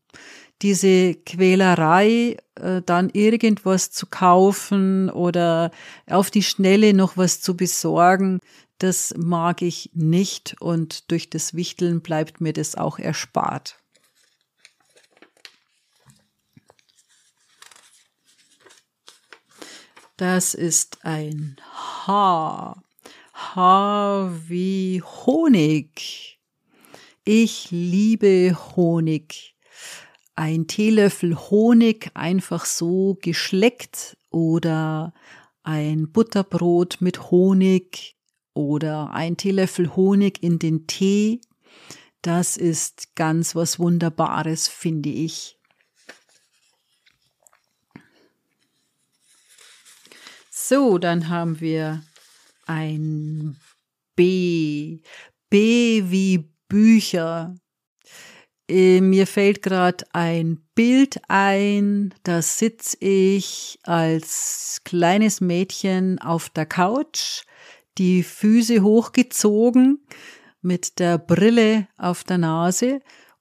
Diese 0.62 1.14
Quälerei, 1.14 2.36
äh, 2.54 2.82
dann 2.84 3.10
irgendwas 3.10 3.90
zu 3.90 4.06
kaufen 4.06 5.10
oder 5.10 5.70
auf 6.06 6.30
die 6.30 6.42
Schnelle 6.42 6.94
noch 6.94 7.16
was 7.16 7.40
zu 7.40 7.56
besorgen, 7.56 8.40
das 8.78 9.12
mag 9.16 9.62
ich 9.62 9.90
nicht 9.94 10.56
und 10.60 11.10
durch 11.10 11.30
das 11.30 11.54
Wichteln 11.54 12.00
bleibt 12.00 12.40
mir 12.40 12.52
das 12.52 12.76
auch 12.76 12.98
erspart. 12.98 13.76
Das 20.18 20.54
ist 20.54 20.98
ein 21.04 21.54
H. 22.08 22.82
H 23.32 24.32
wie 24.48 25.00
Honig. 25.00 26.40
Ich 27.22 27.70
liebe 27.70 28.56
Honig. 28.74 29.54
Ein 30.34 30.66
Teelöffel 30.66 31.36
Honig 31.36 32.10
einfach 32.14 32.64
so 32.64 33.16
geschleckt 33.22 34.16
oder 34.30 35.14
ein 35.62 36.10
Butterbrot 36.10 36.96
mit 36.98 37.30
Honig 37.30 38.16
oder 38.54 39.10
ein 39.12 39.36
Teelöffel 39.36 39.94
Honig 39.94 40.42
in 40.42 40.58
den 40.58 40.88
Tee. 40.88 41.40
Das 42.22 42.56
ist 42.56 43.14
ganz 43.14 43.54
was 43.54 43.78
Wunderbares, 43.78 44.66
finde 44.66 45.10
ich. 45.10 45.57
So, 50.68 50.98
dann 50.98 51.30
haben 51.30 51.60
wir 51.60 52.02
ein 52.66 53.56
B. 54.16 54.98
B 55.48 56.02
wie 56.10 56.50
Bücher. 56.68 57.54
Äh, 58.68 59.00
mir 59.00 59.26
fällt 59.26 59.62
gerade 59.62 60.04
ein 60.12 60.60
Bild 60.74 61.22
ein, 61.26 62.12
da 62.22 62.42
sitze 62.42 62.98
ich 63.00 63.78
als 63.84 64.82
kleines 64.84 65.40
Mädchen 65.40 66.18
auf 66.18 66.50
der 66.50 66.66
Couch, 66.66 67.44
die 67.96 68.22
Füße 68.22 68.82
hochgezogen, 68.82 70.06
mit 70.60 70.98
der 70.98 71.16
Brille 71.16 71.88
auf 71.96 72.24
der 72.24 72.36
Nase 72.36 73.00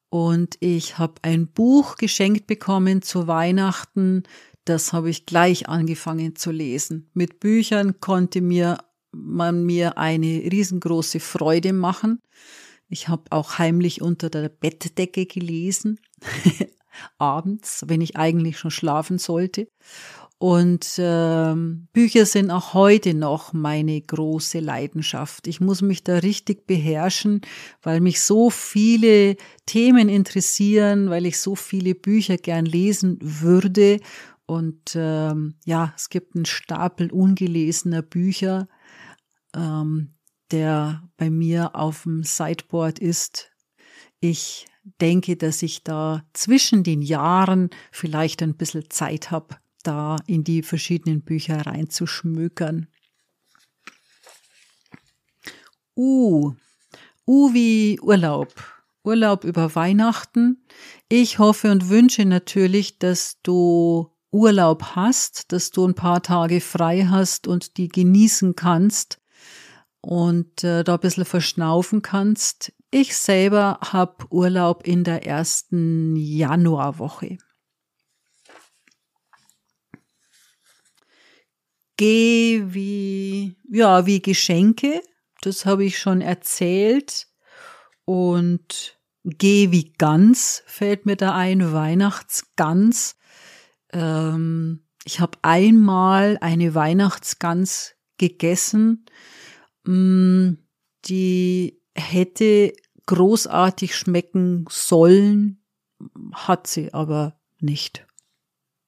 und 0.10 0.56
ich 0.62 0.98
habe 0.98 1.16
ein 1.24 1.52
Buch 1.52 1.98
geschenkt 1.98 2.48
bekommen 2.48 3.02
zu 3.02 3.28
Weihnachten 3.28 4.24
das 4.70 4.94
habe 4.94 5.10
ich 5.10 5.26
gleich 5.26 5.70
angefangen 5.70 6.36
zu 6.36 6.52
lesen. 6.52 7.10
Mit 7.14 7.40
Büchern 7.40 8.00
konnte 8.00 8.42
mir 8.42 8.78
man 9.12 9.66
mir 9.66 9.98
eine 9.98 10.44
riesengroße 10.52 11.20
Freude 11.20 11.74
machen. 11.74 12.22
Ich 12.90 13.08
habe 13.08 13.24
auch 13.32 13.58
heimlich 13.58 14.02
unter 14.02 14.30
der 14.30 14.50
Bettdecke 14.50 15.26
gelesen, 15.26 16.00
abends, 17.18 17.84
wenn 17.88 18.02
ich 18.02 18.16
eigentlich 18.16 18.58
schon 18.58 18.72
schlafen 18.72 19.18
sollte. 19.18 19.68
Und 20.40 20.98
ähm, 21.00 21.88
Bücher 21.94 22.28
sind 22.28 22.52
auch 22.52 22.76
heute 22.76 23.16
noch 23.16 23.54
meine 23.54 24.00
große 24.00 24.60
Leidenschaft. 24.60 25.48
Ich 25.48 25.60
muss 25.60 25.82
mich 25.82 26.04
da 26.04 26.18
richtig 26.20 26.68
beherrschen, 26.68 27.42
weil 27.82 28.02
mich 28.02 28.22
so 28.22 28.52
viele 28.52 29.36
Themen 29.66 30.10
interessieren, 30.10 31.10
weil 31.10 31.26
ich 31.26 31.40
so 31.40 31.56
viele 31.56 31.96
Bücher 31.96 32.38
gern 32.38 32.68
lesen 32.68 33.18
würde. 33.20 34.00
Und 34.48 34.96
ähm, 34.96 35.56
ja, 35.66 35.94
es 35.96 36.10
gibt 36.10 36.36
einen 36.36 36.46
Stapel 36.46 37.12
ungelesener 37.12 38.02
Bücher, 38.02 38.70
ähm, 39.54 40.16
der 40.52 41.04
bei 41.18 41.30
mir 41.30 41.76
auf 41.76 42.04
dem 42.04 42.24
Sideboard 42.24 42.98
ist. 42.98 43.52
Ich 44.22 44.66
denke, 45.02 45.36
dass 45.36 45.62
ich 45.62 45.84
da 45.84 46.24
zwischen 46.32 46.84
den 46.84 47.02
Jahren 47.02 47.70
vielleicht 47.92 48.42
ein 48.42 48.56
bisschen 48.56 48.90
Zeit 48.90 49.32
habe, 49.32 49.58
da 49.84 50.16
in 50.28 50.46
die 50.46 50.64
verschiedenen 50.64 51.22
Bücher 51.22 51.66
reinzuschmökern. 51.66 52.88
U. 55.98 56.54
U 57.28 57.54
wie 57.54 58.00
Urlaub. 58.00 58.54
Urlaub 59.04 59.44
über 59.44 59.76
Weihnachten. 59.76 60.64
Ich 61.10 61.38
hoffe 61.38 61.70
und 61.70 61.90
wünsche 61.90 62.24
natürlich, 62.24 62.98
dass 62.98 63.42
du 63.44 64.10
Urlaub 64.32 64.96
hast, 64.96 65.52
dass 65.52 65.72
du 65.72 65.88
ein 65.88 65.96
paar 65.96 66.22
Tage 66.22 66.62
frei 66.62 67.06
hast 67.10 67.48
und 67.48 67.78
die 67.78 67.88
genießen 67.88 68.56
kannst 68.56 69.20
und 70.02 70.64
äh, 70.64 70.84
da 70.84 70.96
ein 70.96 71.00
bisschen 71.00 71.26
verschnaufen 71.26 72.02
kannst. 72.02 72.74
Ich 72.92 73.16
selber 73.18 73.80
habe 73.82 74.26
Urlaub 74.30 74.86
in 74.88 75.04
der 75.04 75.26
ersten 75.26 76.16
Januarwoche. 76.16 77.38
Geh 81.98 82.64
wie, 82.68 83.58
ja, 83.70 84.06
wie 84.06 84.22
Geschenke, 84.22 85.02
das 85.42 85.66
habe 85.66 85.84
ich 85.84 85.98
schon 85.98 86.22
erzählt. 86.22 87.28
Und 88.06 88.98
geh 89.24 89.72
wie 89.72 89.94
Gans 89.98 90.64
fällt 90.68 91.06
mir 91.06 91.16
da 91.16 91.36
ein, 91.36 91.74
Weihnachtsgans. 91.74 93.18
Ähm, 93.92 94.88
ich 95.06 95.20
habe 95.20 95.38
einmal 95.42 96.38
eine 96.42 96.76
Weihnachtsgans 96.76 97.96
gegessen, 98.18 99.06
mm, 99.86 100.54
die 101.06 101.82
hätte 101.96 102.74
großartig 103.06 103.96
schmecken 103.96 104.66
sollen, 104.70 105.64
hat 106.34 106.68
sie 106.68 106.94
aber 106.94 107.40
nicht. 107.60 108.06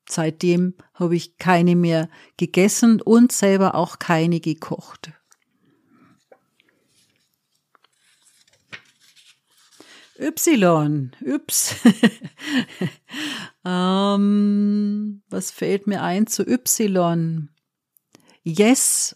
Seitdem 0.09 0.73
habe 0.93 1.15
ich 1.15 1.37
keine 1.37 1.75
mehr 1.75 2.09
gegessen 2.35 3.01
und 3.01 3.31
selber 3.31 3.75
auch 3.75 3.99
keine 3.99 4.39
gekocht. 4.39 5.11
Y, 10.19 11.11
Yps. 11.25 11.75
ähm, 13.65 15.21
was 15.29 15.51
fällt 15.51 15.87
mir 15.87 16.03
ein 16.03 16.27
zu 16.27 16.43
Y? 16.45 17.49
Yes 18.43 19.15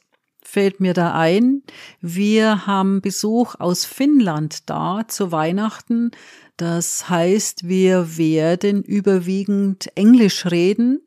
fällt 0.53 0.79
mir 0.79 0.93
da 0.93 1.15
ein. 1.15 1.63
Wir 1.99 2.67
haben 2.67 3.01
Besuch 3.01 3.55
aus 3.57 3.85
Finnland 3.85 4.69
da 4.69 5.01
zu 5.07 5.31
Weihnachten. 5.31 6.11
Das 6.57 7.09
heißt, 7.09 7.67
wir 7.67 8.17
werden 8.17 8.83
überwiegend 8.83 9.89
Englisch 9.95 10.45
reden, 10.45 11.01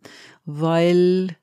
weil 0.45 1.37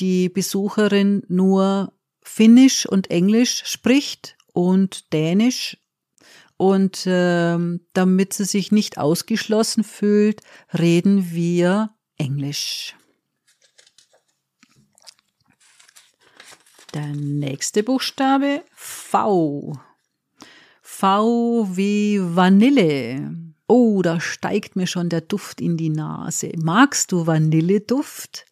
die 0.00 0.28
Besucherin 0.28 1.22
nur 1.28 1.92
Finnisch 2.22 2.86
und 2.86 3.10
Englisch 3.12 3.62
spricht 3.66 4.36
und 4.52 5.12
Dänisch. 5.12 5.78
Und 6.64 7.06
äh, 7.06 7.58
damit 7.92 8.32
sie 8.32 8.46
sich 8.46 8.72
nicht 8.72 8.96
ausgeschlossen 8.96 9.84
fühlt, 9.84 10.40
reden 10.72 11.30
wir 11.30 11.90
Englisch. 12.16 12.96
Der 16.94 17.08
nächste 17.08 17.82
Buchstabe 17.82 18.64
V. 18.74 19.78
V 20.80 21.68
wie 21.76 22.18
Vanille. 22.22 23.30
Oh, 23.66 24.00
da 24.00 24.18
steigt 24.18 24.74
mir 24.74 24.86
schon 24.86 25.10
der 25.10 25.20
Duft 25.20 25.60
in 25.60 25.76
die 25.76 25.90
Nase. 25.90 26.52
Magst 26.56 27.12
du 27.12 27.26
Vanilleduft? 27.26 28.46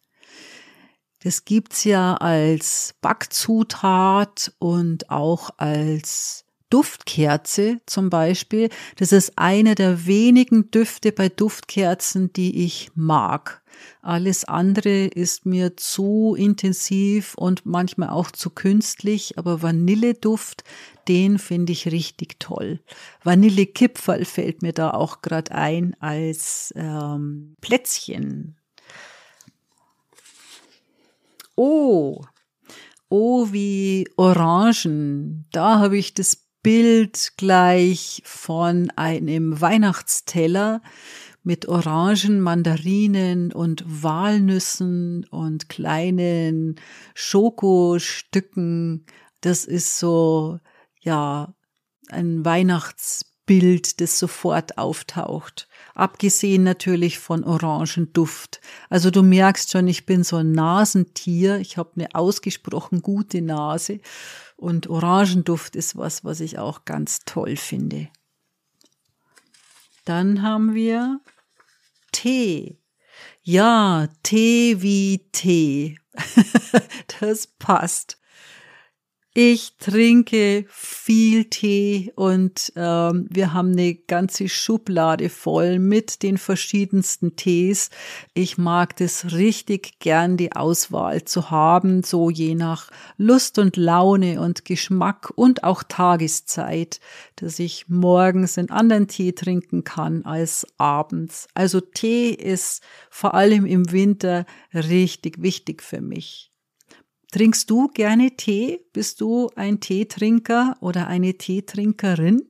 Das 1.22 1.46
gibt's 1.46 1.84
ja 1.84 2.16
als 2.16 2.94
Backzutat 3.00 4.52
und 4.58 5.08
auch 5.08 5.48
als 5.56 6.41
Duftkerze 6.72 7.80
zum 7.84 8.08
Beispiel. 8.08 8.70
Das 8.96 9.12
ist 9.12 9.32
einer 9.36 9.74
der 9.74 10.06
wenigen 10.06 10.70
Düfte 10.70 11.12
bei 11.12 11.28
Duftkerzen, 11.28 12.32
die 12.32 12.64
ich 12.64 12.90
mag. 12.94 13.62
Alles 14.00 14.44
andere 14.44 15.06
ist 15.06 15.44
mir 15.44 15.76
zu 15.76 16.34
intensiv 16.38 17.34
und 17.34 17.66
manchmal 17.66 18.08
auch 18.08 18.30
zu 18.30 18.48
künstlich, 18.48 19.38
aber 19.38 19.60
Vanilleduft, 19.60 20.64
den 21.08 21.38
finde 21.38 21.72
ich 21.72 21.90
richtig 21.90 22.40
toll. 22.40 22.80
Vanillekipferl 23.22 24.24
fällt 24.24 24.62
mir 24.62 24.72
da 24.72 24.92
auch 24.92 25.20
gerade 25.20 25.52
ein 25.52 25.94
als 26.00 26.72
ähm, 26.76 27.56
Plätzchen. 27.60 28.56
Oh, 31.54 32.22
oh 33.10 33.48
wie 33.50 34.08
Orangen. 34.16 35.44
Da 35.52 35.80
habe 35.80 35.98
ich 35.98 36.14
das 36.14 36.38
Bild 36.62 37.32
gleich 37.36 38.22
von 38.24 38.90
einem 38.96 39.60
Weihnachtsteller 39.60 40.80
mit 41.42 41.66
Orangen, 41.66 42.40
Mandarinen 42.40 43.52
und 43.52 43.84
Walnüssen 43.86 45.26
und 45.30 45.68
kleinen 45.68 46.76
Schokostücken. 47.14 49.06
Das 49.40 49.64
ist 49.64 49.98
so, 49.98 50.60
ja, 51.00 51.54
ein 52.08 52.44
Weihnachtsbild, 52.44 54.00
das 54.00 54.18
sofort 54.18 54.78
auftaucht. 54.78 55.68
Abgesehen 55.94 56.62
natürlich 56.62 57.18
von 57.18 57.44
Orangenduft. 57.44 58.60
Also 58.88 59.10
du 59.10 59.22
merkst 59.22 59.70
schon, 59.70 59.88
ich 59.88 60.06
bin 60.06 60.24
so 60.24 60.36
ein 60.36 60.52
Nasentier. 60.52 61.58
Ich 61.58 61.76
habe 61.76 61.92
eine 61.96 62.14
ausgesprochen 62.14 63.02
gute 63.02 63.42
Nase. 63.42 64.00
Und 64.56 64.88
Orangenduft 64.88 65.76
ist 65.76 65.96
was, 65.96 66.24
was 66.24 66.40
ich 66.40 66.58
auch 66.58 66.84
ganz 66.84 67.20
toll 67.24 67.56
finde. 67.56 68.08
Dann 70.04 70.42
haben 70.42 70.74
wir 70.74 71.20
Tee. 72.12 72.78
Ja, 73.42 74.08
Tee 74.22 74.80
wie 74.82 75.28
Tee. 75.32 75.98
das 77.20 77.46
passt. 77.46 78.18
Ich 79.34 79.78
trinke 79.78 80.66
viel 80.68 81.46
Tee 81.46 82.12
und 82.16 82.70
ähm, 82.76 83.26
wir 83.30 83.54
haben 83.54 83.72
eine 83.72 83.94
ganze 83.94 84.46
Schublade 84.46 85.30
voll 85.30 85.78
mit 85.78 86.22
den 86.22 86.36
verschiedensten 86.36 87.34
Tees. 87.34 87.88
Ich 88.34 88.58
mag 88.58 88.94
das 88.96 89.32
richtig 89.32 90.00
gern, 90.00 90.36
die 90.36 90.52
Auswahl 90.52 91.24
zu 91.24 91.50
haben, 91.50 92.02
so 92.02 92.28
je 92.28 92.54
nach 92.54 92.90
Lust 93.16 93.58
und 93.58 93.78
Laune 93.78 94.38
und 94.38 94.66
Geschmack 94.66 95.32
und 95.34 95.64
auch 95.64 95.82
Tageszeit, 95.82 97.00
dass 97.36 97.58
ich 97.58 97.88
morgens 97.88 98.58
einen 98.58 98.68
anderen 98.68 99.08
Tee 99.08 99.32
trinken 99.32 99.82
kann 99.82 100.26
als 100.26 100.66
abends. 100.76 101.48
Also 101.54 101.80
Tee 101.80 102.32
ist 102.32 102.82
vor 103.08 103.32
allem 103.32 103.64
im 103.64 103.92
Winter 103.92 104.44
richtig 104.74 105.40
wichtig 105.40 105.82
für 105.82 106.02
mich. 106.02 106.51
Trinkst 107.32 107.70
du 107.70 107.88
gerne 107.88 108.36
Tee? 108.36 108.84
Bist 108.92 109.22
du 109.22 109.48
ein 109.56 109.80
Teetrinker 109.80 110.76
oder 110.80 111.06
eine 111.06 111.38
Teetrinkerin? 111.38 112.42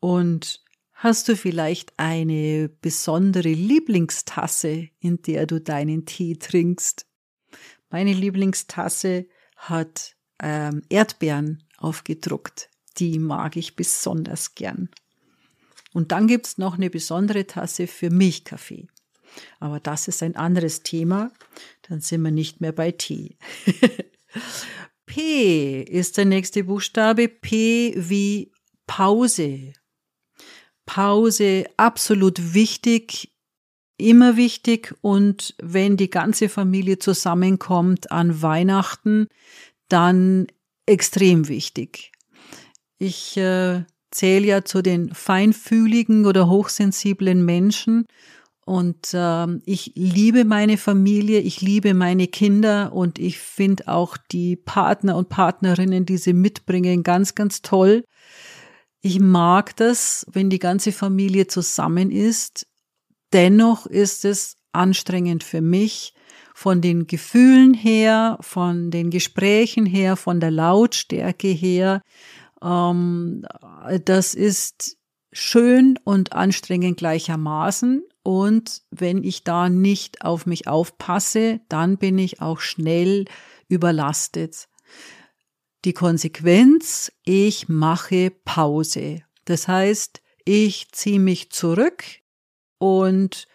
Und 0.00 0.60
hast 0.92 1.28
du 1.28 1.36
vielleicht 1.36 1.96
eine 2.00 2.68
besondere 2.68 3.52
Lieblingstasse, 3.52 4.88
in 4.98 5.22
der 5.22 5.46
du 5.46 5.60
deinen 5.60 6.04
Tee 6.04 6.34
trinkst? 6.34 7.06
Meine 7.90 8.12
Lieblingstasse 8.12 9.28
hat 9.54 10.16
ähm, 10.42 10.82
Erdbeeren 10.88 11.62
aufgedruckt. 11.78 12.70
Die 12.98 13.20
mag 13.20 13.56
ich 13.56 13.76
besonders 13.76 14.56
gern. 14.56 14.88
Und 15.92 16.10
dann 16.10 16.26
gibt's 16.26 16.58
noch 16.58 16.74
eine 16.74 16.90
besondere 16.90 17.46
Tasse 17.46 17.86
für 17.86 18.10
Milchkaffee. 18.10 18.88
Aber 19.60 19.80
das 19.80 20.08
ist 20.08 20.22
ein 20.22 20.36
anderes 20.36 20.82
Thema. 20.82 21.30
Dann 21.82 22.00
sind 22.00 22.22
wir 22.22 22.30
nicht 22.30 22.60
mehr 22.60 22.72
bei 22.72 22.92
T. 22.92 23.36
P 25.06 25.82
ist 25.82 26.16
der 26.16 26.24
nächste 26.24 26.64
Buchstabe. 26.64 27.28
P 27.28 27.94
wie 27.96 28.52
Pause. 28.86 29.72
Pause 30.86 31.66
absolut 31.76 32.54
wichtig, 32.54 33.32
immer 33.96 34.36
wichtig. 34.36 34.94
Und 35.00 35.54
wenn 35.62 35.96
die 35.96 36.10
ganze 36.10 36.48
Familie 36.48 36.98
zusammenkommt 36.98 38.10
an 38.10 38.42
Weihnachten, 38.42 39.28
dann 39.88 40.46
extrem 40.86 41.48
wichtig. 41.48 42.12
Ich 42.98 43.36
äh, 43.36 43.84
zähle 44.10 44.46
ja 44.46 44.64
zu 44.64 44.82
den 44.82 45.12
feinfühligen 45.14 46.26
oder 46.26 46.48
hochsensiblen 46.48 47.44
Menschen 47.44 48.06
und 48.64 49.12
äh, 49.12 49.46
ich 49.64 49.92
liebe 49.96 50.44
meine 50.44 50.76
Familie, 50.76 51.40
ich 51.40 51.60
liebe 51.60 51.94
meine 51.94 52.28
Kinder 52.28 52.92
und 52.92 53.18
ich 53.18 53.38
finde 53.38 53.88
auch 53.88 54.16
die 54.16 54.56
Partner 54.56 55.16
und 55.16 55.28
Partnerinnen, 55.28 56.06
die 56.06 56.16
sie 56.16 56.32
mitbringen, 56.32 57.02
ganz, 57.02 57.34
ganz 57.34 57.62
toll. 57.62 58.04
Ich 59.00 59.18
mag 59.18 59.74
das, 59.76 60.24
wenn 60.30 60.48
die 60.48 60.60
ganze 60.60 60.92
Familie 60.92 61.48
zusammen 61.48 62.12
ist. 62.12 62.68
Dennoch 63.32 63.86
ist 63.86 64.24
es 64.24 64.56
anstrengend 64.72 65.42
für 65.42 65.60
mich, 65.60 66.14
von 66.54 66.80
den 66.80 67.08
Gefühlen 67.08 67.74
her, 67.74 68.38
von 68.42 68.92
den 68.92 69.10
Gesprächen 69.10 69.86
her, 69.86 70.16
von 70.16 70.38
der 70.38 70.52
Lautstärke 70.52 71.48
her. 71.48 72.02
Ähm, 72.62 73.44
das 74.04 74.34
ist 74.34 74.96
schön 75.32 75.98
und 76.04 76.32
anstrengend 76.32 76.98
gleichermaßen. 76.98 78.04
Und 78.22 78.82
wenn 78.90 79.24
ich 79.24 79.44
da 79.44 79.68
nicht 79.68 80.22
auf 80.22 80.46
mich 80.46 80.68
aufpasse, 80.68 81.60
dann 81.68 81.98
bin 81.98 82.18
ich 82.18 82.40
auch 82.40 82.60
schnell 82.60 83.24
überlastet. 83.68 84.68
Die 85.84 85.92
Konsequenz, 85.92 87.10
ich 87.24 87.68
mache 87.68 88.30
Pause. 88.30 89.22
Das 89.44 89.66
heißt, 89.66 90.22
ich 90.44 90.92
ziehe 90.92 91.18
mich 91.18 91.50
zurück 91.50 92.04
und 92.78 93.48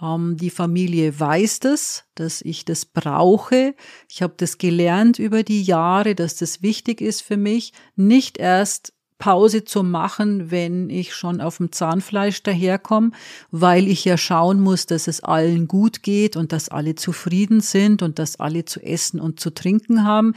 ähm, 0.00 0.36
die 0.36 0.50
Familie 0.50 1.18
weiß 1.18 1.60
das, 1.60 2.04
dass 2.14 2.42
ich 2.42 2.64
das 2.64 2.84
brauche. 2.84 3.74
Ich 4.10 4.22
habe 4.22 4.34
das 4.36 4.58
gelernt 4.58 5.18
über 5.18 5.42
die 5.42 5.62
Jahre, 5.62 6.14
dass 6.14 6.36
das 6.36 6.62
wichtig 6.62 7.00
ist 7.00 7.22
für 7.22 7.36
mich, 7.36 7.72
nicht 7.96 8.38
erst 8.38 8.92
Pause 9.18 9.64
zu 9.64 9.82
machen, 9.82 10.50
wenn 10.50 10.90
ich 10.90 11.14
schon 11.14 11.40
auf 11.40 11.56
dem 11.56 11.72
Zahnfleisch 11.72 12.42
daherkomme, 12.42 13.12
weil 13.50 13.88
ich 13.88 14.04
ja 14.04 14.18
schauen 14.18 14.60
muss, 14.60 14.86
dass 14.86 15.08
es 15.08 15.22
allen 15.22 15.68
gut 15.68 16.02
geht 16.02 16.36
und 16.36 16.52
dass 16.52 16.68
alle 16.68 16.94
zufrieden 16.94 17.60
sind 17.60 18.02
und 18.02 18.18
dass 18.18 18.38
alle 18.38 18.64
zu 18.64 18.82
essen 18.82 19.20
und 19.20 19.40
zu 19.40 19.50
trinken 19.50 20.04
haben. 20.04 20.34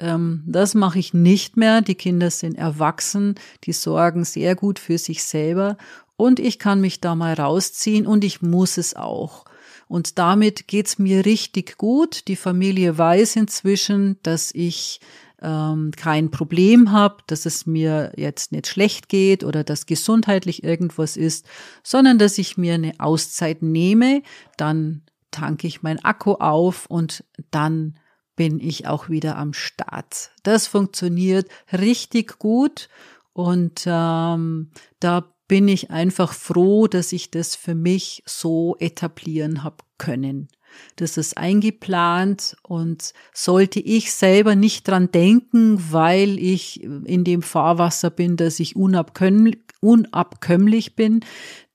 Ähm, 0.00 0.42
das 0.46 0.74
mache 0.74 0.98
ich 0.98 1.12
nicht 1.12 1.56
mehr. 1.56 1.82
Die 1.82 1.94
Kinder 1.94 2.30
sind 2.30 2.56
erwachsen, 2.56 3.34
die 3.64 3.72
sorgen 3.72 4.24
sehr 4.24 4.54
gut 4.54 4.78
für 4.78 4.98
sich 4.98 5.22
selber 5.24 5.76
und 6.16 6.40
ich 6.40 6.58
kann 6.58 6.80
mich 6.80 7.00
da 7.00 7.14
mal 7.14 7.34
rausziehen 7.34 8.06
und 8.06 8.24
ich 8.24 8.40
muss 8.40 8.78
es 8.78 8.94
auch. 8.96 9.44
Und 9.86 10.18
damit 10.18 10.66
geht's 10.66 10.98
mir 10.98 11.26
richtig 11.26 11.76
gut. 11.76 12.26
Die 12.28 12.36
Familie 12.36 12.96
weiß 12.96 13.36
inzwischen, 13.36 14.18
dass 14.22 14.50
ich 14.54 15.00
ähm, 15.44 15.92
kein 15.96 16.30
Problem 16.30 16.90
habe, 16.90 17.18
dass 17.26 17.46
es 17.46 17.66
mir 17.66 18.12
jetzt 18.16 18.50
nicht 18.50 18.66
schlecht 18.66 19.08
geht 19.08 19.44
oder 19.44 19.62
dass 19.62 19.86
gesundheitlich 19.86 20.64
irgendwas 20.64 21.16
ist, 21.16 21.46
sondern 21.82 22.18
dass 22.18 22.38
ich 22.38 22.56
mir 22.56 22.74
eine 22.74 22.94
Auszeit 22.98 23.62
nehme, 23.62 24.22
dann 24.56 25.02
tanke 25.30 25.66
ich 25.66 25.82
mein 25.82 26.02
Akku 26.04 26.32
auf 26.34 26.86
und 26.86 27.24
dann 27.50 27.98
bin 28.36 28.58
ich 28.58 28.86
auch 28.86 29.08
wieder 29.08 29.36
am 29.36 29.52
Start. 29.52 30.30
Das 30.42 30.66
funktioniert 30.66 31.48
richtig 31.72 32.38
gut 32.38 32.88
und 33.32 33.84
ähm, 33.86 34.70
da 34.98 35.34
bin 35.46 35.68
ich 35.68 35.90
einfach 35.90 36.32
froh, 36.32 36.86
dass 36.86 37.12
ich 37.12 37.30
das 37.30 37.54
für 37.54 37.74
mich 37.74 38.22
so 38.26 38.76
etablieren 38.78 39.62
habe 39.62 39.84
können. 39.98 40.48
Das 40.96 41.16
ist 41.16 41.36
eingeplant 41.36 42.56
und 42.62 43.12
sollte 43.32 43.80
ich 43.80 44.12
selber 44.12 44.54
nicht 44.54 44.86
dran 44.86 45.10
denken, 45.10 45.92
weil 45.92 46.38
ich 46.38 46.82
in 46.82 47.24
dem 47.24 47.42
Fahrwasser 47.42 48.10
bin, 48.10 48.36
dass 48.36 48.60
ich 48.60 48.76
unabkömmlich, 48.76 50.96
bin, 50.96 51.20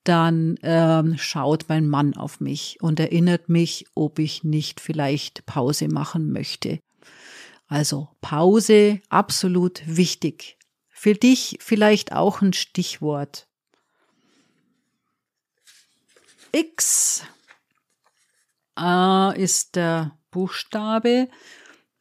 dann 0.04 0.58
ähm, 0.64 1.18
schaut 1.18 1.66
mein 1.68 1.88
Mann 1.88 2.16
auf 2.16 2.40
mich 2.40 2.78
und 2.82 3.00
erinnert 3.00 3.50
mich, 3.50 3.86
ob 3.94 4.20
ich 4.20 4.44
nicht 4.44 4.80
vielleicht 4.80 5.46
Pause 5.46 5.88
machen 5.88 6.32
möchte. 6.32 6.80
Also 7.68 8.10
Pause 8.22 9.02
absolut 9.10 9.82
wichtig. 9.86 10.58
Für 10.90 11.14
dich 11.14 11.58
vielleicht 11.62 12.14
auch 12.14 12.42
ein 12.42 12.54
Stichwort. 12.54 13.48
X 16.52 17.24
A 18.80 19.32
ist 19.32 19.76
der 19.76 20.18
Buchstabe. 20.32 21.28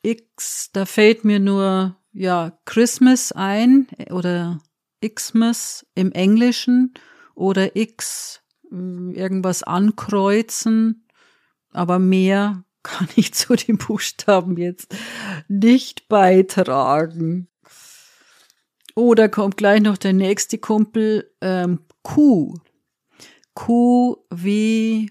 X, 0.03 0.71
da 0.73 0.87
fällt 0.87 1.25
mir 1.25 1.41
nur 1.41 1.97
ja 2.13 2.57
Christmas 2.65 3.33
ein 3.33 3.89
oder 4.11 4.61
Xmas 5.05 5.87
im 5.95 6.13
Englischen 6.13 6.95
oder 7.35 7.75
X 7.77 8.43
hm, 8.69 9.13
irgendwas 9.15 9.65
ankreuzen, 9.65 11.09
aber 11.73 11.99
mehr 11.99 12.65
kann 12.85 13.09
ich 13.17 13.35
zu 13.35 13.55
den 13.55 13.77
Buchstaben 13.77 14.57
jetzt 14.57 14.95
nicht 15.49 16.09
beitragen. 16.09 17.49
Oder 18.95 19.27
oh, 19.27 19.29
kommt 19.29 19.57
gleich 19.57 19.81
noch 19.81 19.97
der 19.97 20.13
nächste 20.13 20.59
Kumpel 20.59 21.31
ähm, 21.41 21.81
Q. 22.03 22.55
Kuh 23.55 24.17
wie 24.31 25.11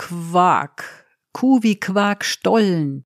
Quark. 0.00 1.06
Kuh 1.32 1.62
wie 1.62 1.78
Quarkstollen. 1.78 3.04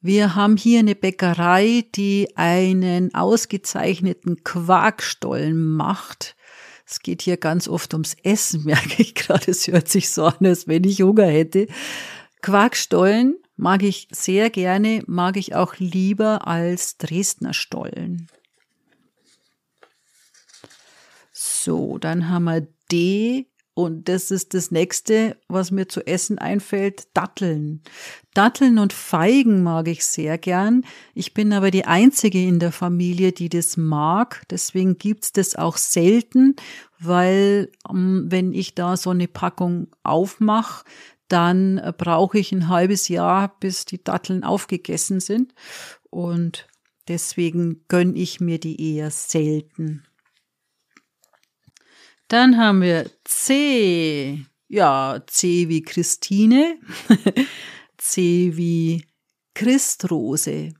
Wir 0.00 0.34
haben 0.34 0.56
hier 0.56 0.78
eine 0.78 0.94
Bäckerei, 0.94 1.84
die 1.94 2.34
einen 2.34 3.14
ausgezeichneten 3.14 4.42
Quarkstollen 4.42 5.62
macht. 5.62 6.34
Es 6.86 7.00
geht 7.00 7.20
hier 7.20 7.36
ganz 7.36 7.68
oft 7.68 7.92
ums 7.92 8.16
Essen, 8.22 8.64
merke 8.64 9.02
ich 9.02 9.14
gerade. 9.14 9.50
Es 9.50 9.66
hört 9.66 9.88
sich 9.88 10.08
so 10.08 10.24
an, 10.24 10.46
als 10.46 10.66
wenn 10.66 10.84
ich 10.84 11.02
Hunger 11.02 11.26
hätte. 11.26 11.66
Quarkstollen 12.40 13.36
mag 13.56 13.82
ich 13.82 14.08
sehr 14.10 14.48
gerne, 14.48 15.02
mag 15.06 15.36
ich 15.36 15.54
auch 15.54 15.76
lieber 15.76 16.46
als 16.46 16.96
Dresdner 16.96 17.52
Stollen. 17.52 18.28
So, 21.32 21.98
dann 21.98 22.30
haben 22.30 22.44
wir 22.44 22.66
D 22.90 23.46
und 23.74 24.08
das 24.08 24.30
ist 24.30 24.54
das 24.54 24.70
nächste, 24.70 25.36
was 25.48 25.72
mir 25.72 25.88
zu 25.88 26.06
essen 26.06 26.38
einfällt, 26.38 27.08
Datteln. 27.12 27.82
Datteln 28.32 28.78
und 28.78 28.92
Feigen 28.92 29.64
mag 29.64 29.88
ich 29.88 30.04
sehr 30.04 30.38
gern. 30.38 30.84
Ich 31.12 31.34
bin 31.34 31.52
aber 31.52 31.72
die 31.72 31.84
einzige 31.84 32.40
in 32.40 32.60
der 32.60 32.70
Familie, 32.70 33.32
die 33.32 33.48
das 33.48 33.76
mag. 33.76 34.42
Deswegen 34.48 34.96
gibt's 34.96 35.32
das 35.32 35.56
auch 35.56 35.76
selten, 35.76 36.54
weil 37.00 37.72
ähm, 37.90 38.26
wenn 38.28 38.52
ich 38.52 38.76
da 38.76 38.96
so 38.96 39.10
eine 39.10 39.26
Packung 39.26 39.88
aufmache, 40.04 40.84
dann 41.26 41.78
äh, 41.78 41.92
brauche 41.96 42.38
ich 42.38 42.52
ein 42.52 42.68
halbes 42.68 43.08
Jahr, 43.08 43.56
bis 43.58 43.86
die 43.86 44.02
Datteln 44.02 44.44
aufgegessen 44.44 45.18
sind. 45.18 45.52
Und 46.10 46.68
deswegen 47.08 47.84
gönn 47.88 48.14
ich 48.14 48.38
mir 48.38 48.60
die 48.60 48.94
eher 48.94 49.10
selten. 49.10 50.04
Dann 52.28 52.56
haben 52.58 52.80
wir 52.82 53.10
C. 53.24 54.44
Ja, 54.68 55.22
C 55.26 55.68
wie 55.68 55.82
Christine. 55.82 56.78
C 57.98 58.52
wie 58.56 59.04
Christrose. 59.54 60.74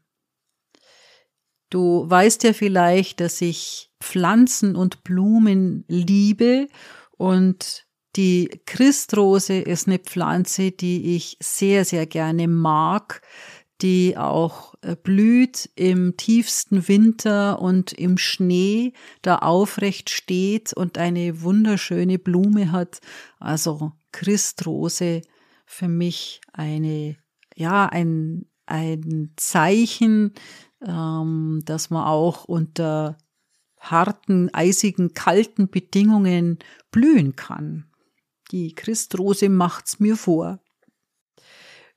Du 1.70 2.08
weißt 2.08 2.44
ja 2.44 2.52
vielleicht, 2.52 3.20
dass 3.20 3.40
ich 3.40 3.90
Pflanzen 4.00 4.76
und 4.76 5.02
Blumen 5.02 5.84
liebe 5.88 6.68
und 7.16 7.86
die 8.16 8.60
Christrose 8.66 9.54
ist 9.54 9.88
eine 9.88 9.98
Pflanze, 9.98 10.70
die 10.70 11.16
ich 11.16 11.36
sehr, 11.40 11.84
sehr 11.84 12.06
gerne 12.06 12.46
mag 12.46 13.22
die 13.80 14.16
auch 14.16 14.74
äh, 14.82 14.96
blüht 14.96 15.70
im 15.74 16.16
tiefsten 16.16 16.86
Winter 16.88 17.60
und 17.60 17.92
im 17.92 18.18
Schnee, 18.18 18.92
da 19.22 19.36
aufrecht 19.36 20.10
steht 20.10 20.72
und 20.72 20.96
eine 20.96 21.42
wunderschöne 21.42 22.18
Blume 22.18 22.72
hat. 22.72 23.00
Also 23.38 23.92
Christrose 24.12 25.22
für 25.66 25.88
mich 25.88 26.40
eine, 26.52 27.16
ja, 27.56 27.86
ein, 27.86 28.46
ein 28.66 29.32
Zeichen, 29.36 30.34
ähm, 30.86 31.62
dass 31.64 31.90
man 31.90 32.04
auch 32.04 32.44
unter 32.44 33.18
harten, 33.78 34.52
eisigen, 34.54 35.14
kalten 35.14 35.68
Bedingungen 35.68 36.58
blühen 36.90 37.36
kann. 37.36 37.86
Die 38.50 38.74
Christrose 38.74 39.48
macht's 39.48 40.00
mir 40.00 40.16
vor. 40.16 40.60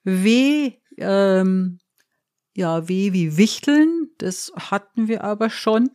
W, 0.04 0.74
ähm, 0.98 1.80
ja, 2.56 2.88
W 2.88 3.14
wie 3.14 3.38
Wichteln, 3.38 4.10
das 4.18 4.52
hatten 4.56 5.08
wir 5.08 5.24
aber 5.24 5.50
schon. 5.50 5.92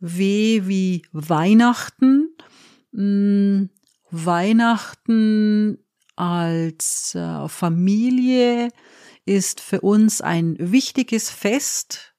W 0.00 0.62
wie 0.64 1.02
Weihnachten. 1.12 2.34
Hm, 2.92 3.70
Weihnachten 4.10 5.78
als 6.16 7.14
äh, 7.14 7.48
Familie 7.48 8.68
ist 9.24 9.60
für 9.60 9.80
uns 9.80 10.20
ein 10.20 10.56
wichtiges 10.58 11.30
Fest. 11.30 12.14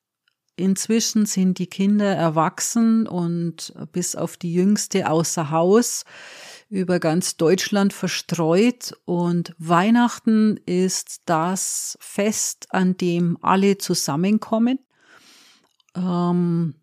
Inzwischen 0.55 1.25
sind 1.25 1.59
die 1.59 1.67
Kinder 1.67 2.15
erwachsen 2.15 3.07
und 3.07 3.73
bis 3.91 4.15
auf 4.15 4.37
die 4.37 4.53
jüngste 4.53 5.09
außer 5.09 5.49
Haus 5.49 6.05
über 6.73 6.99
ganz 6.99 7.37
Deutschland 7.37 7.93
verstreut. 7.93 8.93
Und 9.05 9.55
Weihnachten 9.59 10.57
ist 10.65 11.21
das 11.25 11.97
Fest, 12.01 12.67
an 12.71 12.97
dem 12.97 13.37
alle 13.41 13.77
zusammenkommen. 13.77 14.79
Ähm, 15.95 16.75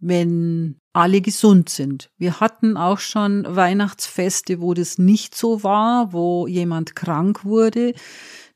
wenn 0.00 0.80
alle 0.92 1.20
gesund 1.20 1.68
sind. 1.68 2.10
Wir 2.18 2.40
hatten 2.40 2.76
auch 2.76 2.98
schon 2.98 3.44
Weihnachtsfeste, 3.48 4.60
wo 4.60 4.74
das 4.74 4.98
nicht 4.98 5.36
so 5.36 5.62
war, 5.62 6.12
wo 6.12 6.46
jemand 6.46 6.96
krank 6.96 7.44
wurde. 7.44 7.94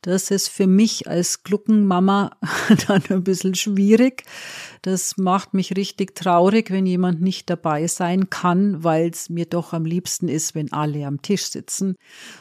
Das 0.05 0.31
ist 0.31 0.49
für 0.49 0.67
mich 0.67 1.09
als 1.09 1.45
Gluckenmama 1.45 2.37
dann 2.89 3.03
ein 3.09 3.25
bisschen 3.25 3.55
schwierig. 3.55 4.25
Das 4.83 5.17
macht 5.17 5.55
mich 5.55 5.77
richtig 5.77 6.15
traurig, 6.15 6.71
wenn 6.71 6.85
jemand 6.85 7.23
nicht 7.23 7.49
dabei 7.49 7.87
sein 7.87 8.29
kann, 8.29 8.85
weil 8.85 9.09
es 9.09 9.31
mir 9.31 9.47
doch 9.47 9.73
am 9.73 9.87
liebsten 9.87 10.29
ist, 10.29 10.55
wenn 10.55 10.73
alle 10.75 11.07
am 11.07 11.23
Tisch 11.23 11.45
sitzen. 11.45 11.97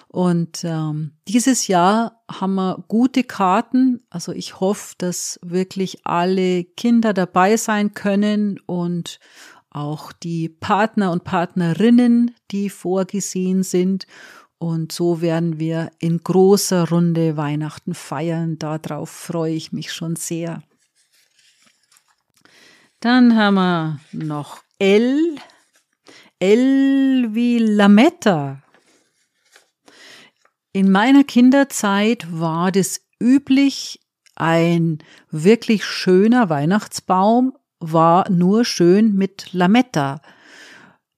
Und 0.10 0.66
ähm, 0.66 1.14
dieses 1.30 1.68
Jahr 1.68 2.22
haben 2.30 2.56
wir 2.56 2.84
gute 2.90 3.24
Karten. 3.24 4.02
Also 4.10 4.34
ich 4.34 4.60
hoffe, 4.60 4.96
dass 4.98 5.40
wirklich 5.42 6.06
alle 6.06 6.66
Kinder 6.66 7.14
dabei 7.14 7.56
sein 7.56 7.94
können 7.94 8.60
und 8.66 9.20
auch 9.74 10.12
die 10.12 10.50
Partner 10.50 11.12
und 11.12 11.24
Partnerinnen, 11.24 12.36
die 12.52 12.70
vorgesehen 12.70 13.64
sind. 13.64 14.08
Und 14.58 14.92
so 14.92 15.22
werden 15.22 15.60
wir 15.60 15.92
in 16.00 16.20
großer 16.20 16.90
Runde 16.90 17.36
Weihnachten 17.36 17.94
feiern. 17.94 18.58
Darauf 18.60 19.10
freue 19.10 19.54
ich 19.54 19.72
mich 19.72 19.92
schon 19.92 20.16
sehr. 20.16 20.64
Dann 23.00 23.36
haben 23.36 23.56
wir 23.56 24.00
noch 24.14 24.64
L. 24.80 25.36
L 26.40 27.30
wie 27.32 27.58
Lametta. 27.58 28.62
In 30.72 30.92
meiner 30.92 31.24
Kinderzeit 31.24 32.26
war 32.32 32.72
das 32.72 33.02
üblich, 33.20 34.00
ein 34.36 35.00
wirklich 35.30 35.86
schöner 35.86 36.50
Weihnachtsbaum 36.50 37.56
war 37.92 38.30
nur 38.30 38.66
schön 38.66 39.16
mit 39.16 39.52
Lametta. 39.52 40.22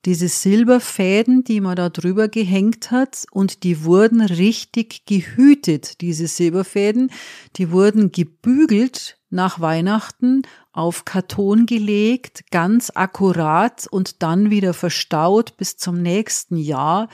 Diese 0.06 0.28
Silberfäden, 0.28 1.44
die 1.44 1.62
man 1.62 1.76
da 1.76 1.90
drüber 1.90 2.28
gehängt 2.28 2.92
hat, 2.92 3.26
und 3.32 3.64
die 3.64 3.84
wurden 3.84 4.22
richtig 4.22 5.06
gehütet, 5.06 6.02
diese 6.02 6.28
Silberfäden, 6.28 7.12
die 7.56 7.72
wurden 7.72 8.12
gebügelt 8.12 9.18
nach 9.30 9.60
Weihnachten, 9.60 10.44
auf 10.72 11.06
Karton 11.06 11.66
gelegt, 11.66 12.52
ganz 12.52 12.92
akkurat 12.94 13.88
und 13.90 14.22
dann 14.22 14.50
wieder 14.50 14.74
verstaut 14.74 15.58
bis 15.58 15.78
zum 15.78 16.02
nächsten 16.02 16.58
Jahr. 16.58 17.10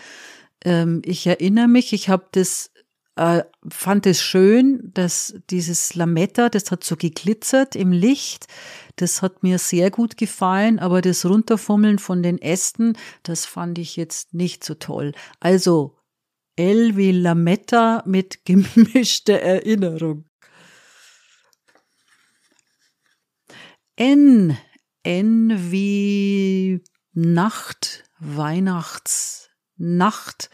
Ähm, 0.63 1.01
ich 1.05 1.27
erinnere 1.27 1.67
mich, 1.67 1.93
ich 1.93 2.09
habe 2.09 2.25
das 2.31 2.71
äh, 3.15 3.43
fand 3.69 4.05
es 4.05 4.21
schön, 4.21 4.91
dass 4.93 5.35
dieses 5.49 5.95
Lametta, 5.95 6.49
das 6.49 6.71
hat 6.71 6.83
so 6.83 6.95
geglitzert 6.95 7.75
im 7.75 7.91
Licht. 7.91 8.47
Das 8.95 9.21
hat 9.21 9.43
mir 9.43 9.57
sehr 9.57 9.91
gut 9.91 10.17
gefallen, 10.17 10.79
aber 10.79 11.01
das 11.01 11.25
Runterfummeln 11.25 11.99
von 11.99 12.23
den 12.23 12.41
Ästen, 12.41 12.97
das 13.23 13.45
fand 13.45 13.77
ich 13.77 13.95
jetzt 13.95 14.33
nicht 14.33 14.63
so 14.63 14.75
toll. 14.75 15.13
Also 15.39 15.97
L 16.55 16.95
wie 16.95 17.11
Lametta 17.11 18.03
mit 18.05 18.39
gemischter 18.45 19.39
Erinnerung. 19.39 20.25
N, 23.95 24.57
N 25.03 25.71
wie 25.71 26.83
Nacht, 27.13 28.03
Weihnachtsnacht. 28.19 30.49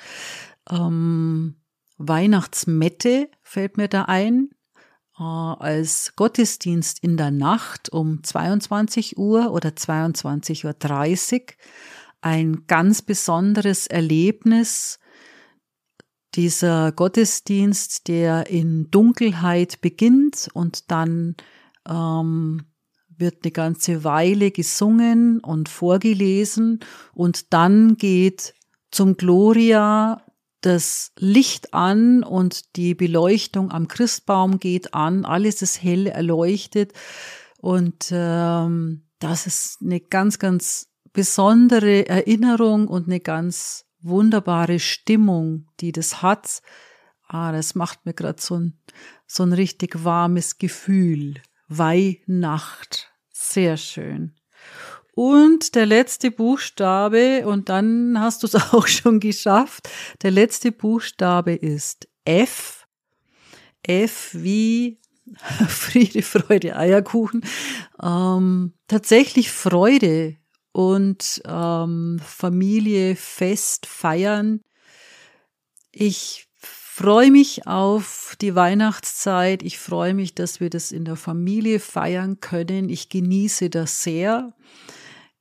Ähm, 0.69 1.55
Weihnachtsmette 1.97 3.31
fällt 3.41 3.77
mir 3.77 3.87
da 3.87 4.03
ein, 4.03 4.49
als 5.23 6.13
Gottesdienst 6.15 6.99
in 6.99 7.17
der 7.17 7.31
Nacht 7.31 7.89
um 7.91 8.23
22 8.23 9.17
Uhr 9.17 9.51
oder 9.51 9.69
22.30 9.69 11.33
Uhr. 11.33 11.47
Ein 12.21 12.63
ganz 12.67 13.01
besonderes 13.01 13.87
Erlebnis, 13.87 14.99
dieser 16.35 16.91
Gottesdienst, 16.91 18.07
der 18.07 18.47
in 18.47 18.91
Dunkelheit 18.91 19.81
beginnt 19.81 20.49
und 20.53 20.91
dann 20.91 21.35
ähm, 21.87 22.65
wird 23.09 23.43
eine 23.43 23.51
ganze 23.51 24.03
Weile 24.03 24.51
gesungen 24.51 25.39
und 25.39 25.69
vorgelesen 25.69 26.79
und 27.13 27.53
dann 27.53 27.97
geht 27.97 28.53
zum 28.91 29.17
Gloria 29.17 30.21
das 30.61 31.11
Licht 31.17 31.73
an 31.73 32.23
und 32.23 32.75
die 32.75 32.95
Beleuchtung 32.95 33.71
am 33.71 33.87
Christbaum 33.87 34.59
geht 34.59 34.93
an, 34.93 35.25
alles 35.25 35.61
ist 35.61 35.81
hell 35.81 36.07
erleuchtet 36.07 36.93
und 37.59 38.09
ähm, 38.11 39.07
das 39.19 39.47
ist 39.47 39.81
eine 39.81 39.99
ganz, 39.99 40.39
ganz 40.39 40.89
besondere 41.13 42.07
Erinnerung 42.07 42.87
und 42.87 43.07
eine 43.07 43.19
ganz 43.19 43.85
wunderbare 43.99 44.79
Stimmung, 44.79 45.67
die 45.79 45.91
das 45.91 46.21
hat. 46.21 46.61
Ah, 47.27 47.51
das 47.51 47.75
macht 47.75 48.05
mir 48.05 48.13
gerade 48.13 48.41
so 48.41 48.55
ein, 48.55 48.79
so 49.25 49.43
ein 49.43 49.53
richtig 49.53 50.03
warmes 50.03 50.59
Gefühl. 50.59 51.41
Weihnacht. 51.67 53.11
Sehr 53.31 53.75
schön. 53.77 54.36
Und 55.17 55.73
der 55.73 55.87
letzte 55.87 56.29
Buchstabe, 56.29 57.47
und 57.47 57.69
dann 57.69 58.19
hast 58.19 58.43
du 58.43 58.47
es 58.47 58.53
auch 58.71 58.85
schon 58.85 59.19
geschafft. 59.19 59.89
Der 60.21 60.29
letzte 60.29 60.71
Buchstabe 60.71 61.53
ist 61.55 62.07
F. 62.23 62.85
F 63.81 64.29
wie 64.33 64.99
Friede, 65.67 66.21
Freude, 66.21 66.75
Eierkuchen. 66.75 67.41
Ähm, 67.99 68.73
tatsächlich 68.87 69.49
Freude 69.49 70.35
und 70.71 71.41
ähm, 71.47 72.19
Familie, 72.23 73.15
Fest, 73.15 73.87
Feiern. 73.87 74.61
Ich 75.91 76.47
freue 76.59 77.31
mich 77.31 77.65
auf 77.65 78.35
die 78.39 78.53
Weihnachtszeit. 78.53 79.63
Ich 79.63 79.79
freue 79.79 80.13
mich, 80.13 80.35
dass 80.35 80.59
wir 80.59 80.69
das 80.69 80.91
in 80.91 81.05
der 81.05 81.15
Familie 81.15 81.79
feiern 81.79 82.39
können. 82.39 82.89
Ich 82.89 83.09
genieße 83.09 83.71
das 83.71 84.03
sehr. 84.03 84.53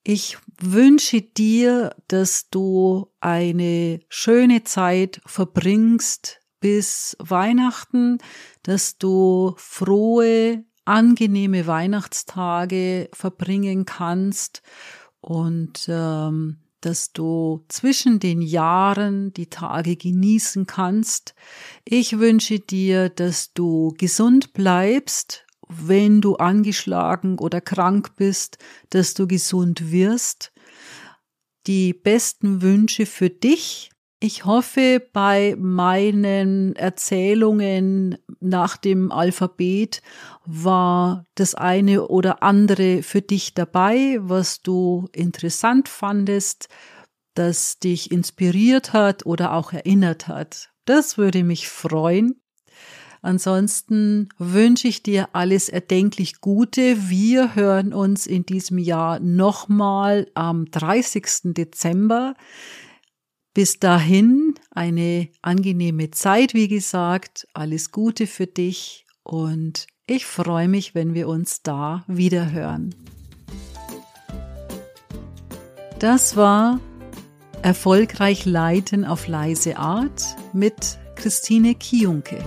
Ich 0.09 0.39
wünsche 0.61 1.21
dir, 1.21 1.93
dass 2.07 2.49
du 2.49 3.09
eine 3.19 3.99
schöne 4.09 4.63
Zeit 4.63 5.21
verbringst 5.27 6.39
bis 6.61 7.17
Weihnachten, 7.19 8.19
dass 8.63 8.99
du 8.99 9.55
frohe, 9.57 10.65
angenehme 10.85 11.67
Weihnachtstage 11.67 13.09
verbringen 13.13 13.85
kannst 13.85 14.63
und 15.21 15.87
ähm, 15.89 16.59
dass 16.83 17.13
du 17.13 17.65
zwischen 17.67 18.21
den 18.21 18.43
Jahren 18.43 19.33
die 19.33 19.51
Tage 19.51 19.97
genießen 19.97 20.69
kannst. 20.69 21.35
Ich 21.85 22.21
wünsche 22.21 22.61
dir, 22.61 23.09
dass 23.09 23.53
du 23.55 23.93
gesund 23.99 24.53
bleibst, 24.53 25.46
wenn 25.69 26.21
du 26.21 26.37
angeschlagen 26.37 27.39
oder 27.39 27.61
krank 27.61 28.17
bist, 28.17 28.59
dass 28.91 29.15
du 29.15 29.27
gesund 29.27 29.91
wirst. 29.91 30.53
Die 31.67 31.93
besten 31.93 32.63
Wünsche 32.63 33.07
für 33.07 33.31
dich. 33.31 33.91
Ich 34.19 34.45
hoffe, 34.45 35.07
bei 35.13 35.57
meinen 35.59 36.75
Erzählungen 36.77 38.17
nach 38.41 38.77
dem 38.77 39.13
Alphabet 39.13 40.01
war 40.45 41.25
das 41.35 41.55
eine 41.55 42.09
oder 42.09 42.43
andere 42.43 43.03
für 43.03 43.21
dich 43.21 43.53
dabei, 43.53 44.19
was 44.21 44.63
du 44.63 45.09
interessant 45.13 45.89
fandest, 45.89 46.69
das 47.35 47.79
dich 47.79 48.11
inspiriert 48.11 48.95
hat 48.95 49.27
oder 49.27 49.53
auch 49.53 49.73
erinnert 49.73 50.29
hat. 50.29 50.71
Das 50.87 51.19
würde 51.19 51.45
mich 51.45 51.69
freuen. 51.69 52.41
Ansonsten 53.27 54.29
wünsche 54.39 54.87
ich 54.87 55.03
dir 55.03 55.31
alles 55.33 55.69
erdenklich 55.69 56.41
Gute. 56.41 57.09
Wir 57.11 57.57
hören 57.57 57.93
uns 57.93 58.29
in 58.29 58.47
diesem 58.47 58.79
Jahr 58.79 59.19
nochmal 59.19 60.29
am 60.35 60.67
30. 60.67 61.53
Dezember. 61.53 62.35
Bis 63.53 63.81
dahin 63.81 64.55
eine 64.71 65.29
angenehme 65.43 66.13
Zeit, 66.13 66.55
wie 66.55 66.69
gesagt, 66.69 67.49
alles 67.53 67.91
Gute 67.91 68.29
für 68.29 68.47
dich 68.47 69.07
und 69.25 69.89
ich 70.07 70.25
freue 70.25 70.69
mich, 70.69 70.95
wenn 70.95 71.13
wir 71.15 71.27
uns 71.27 71.63
da 71.63 72.05
wieder 72.07 72.53
hören. 72.53 72.95
Das 75.99 76.37
war 76.37 76.79
Erfolgreich 77.63 78.45
Leiten 78.45 79.05
auf 79.05 79.27
leise 79.27 79.79
Art 79.79 80.37
mit 80.53 80.99
Christine 81.17 81.75
Kiunke. 81.75 82.39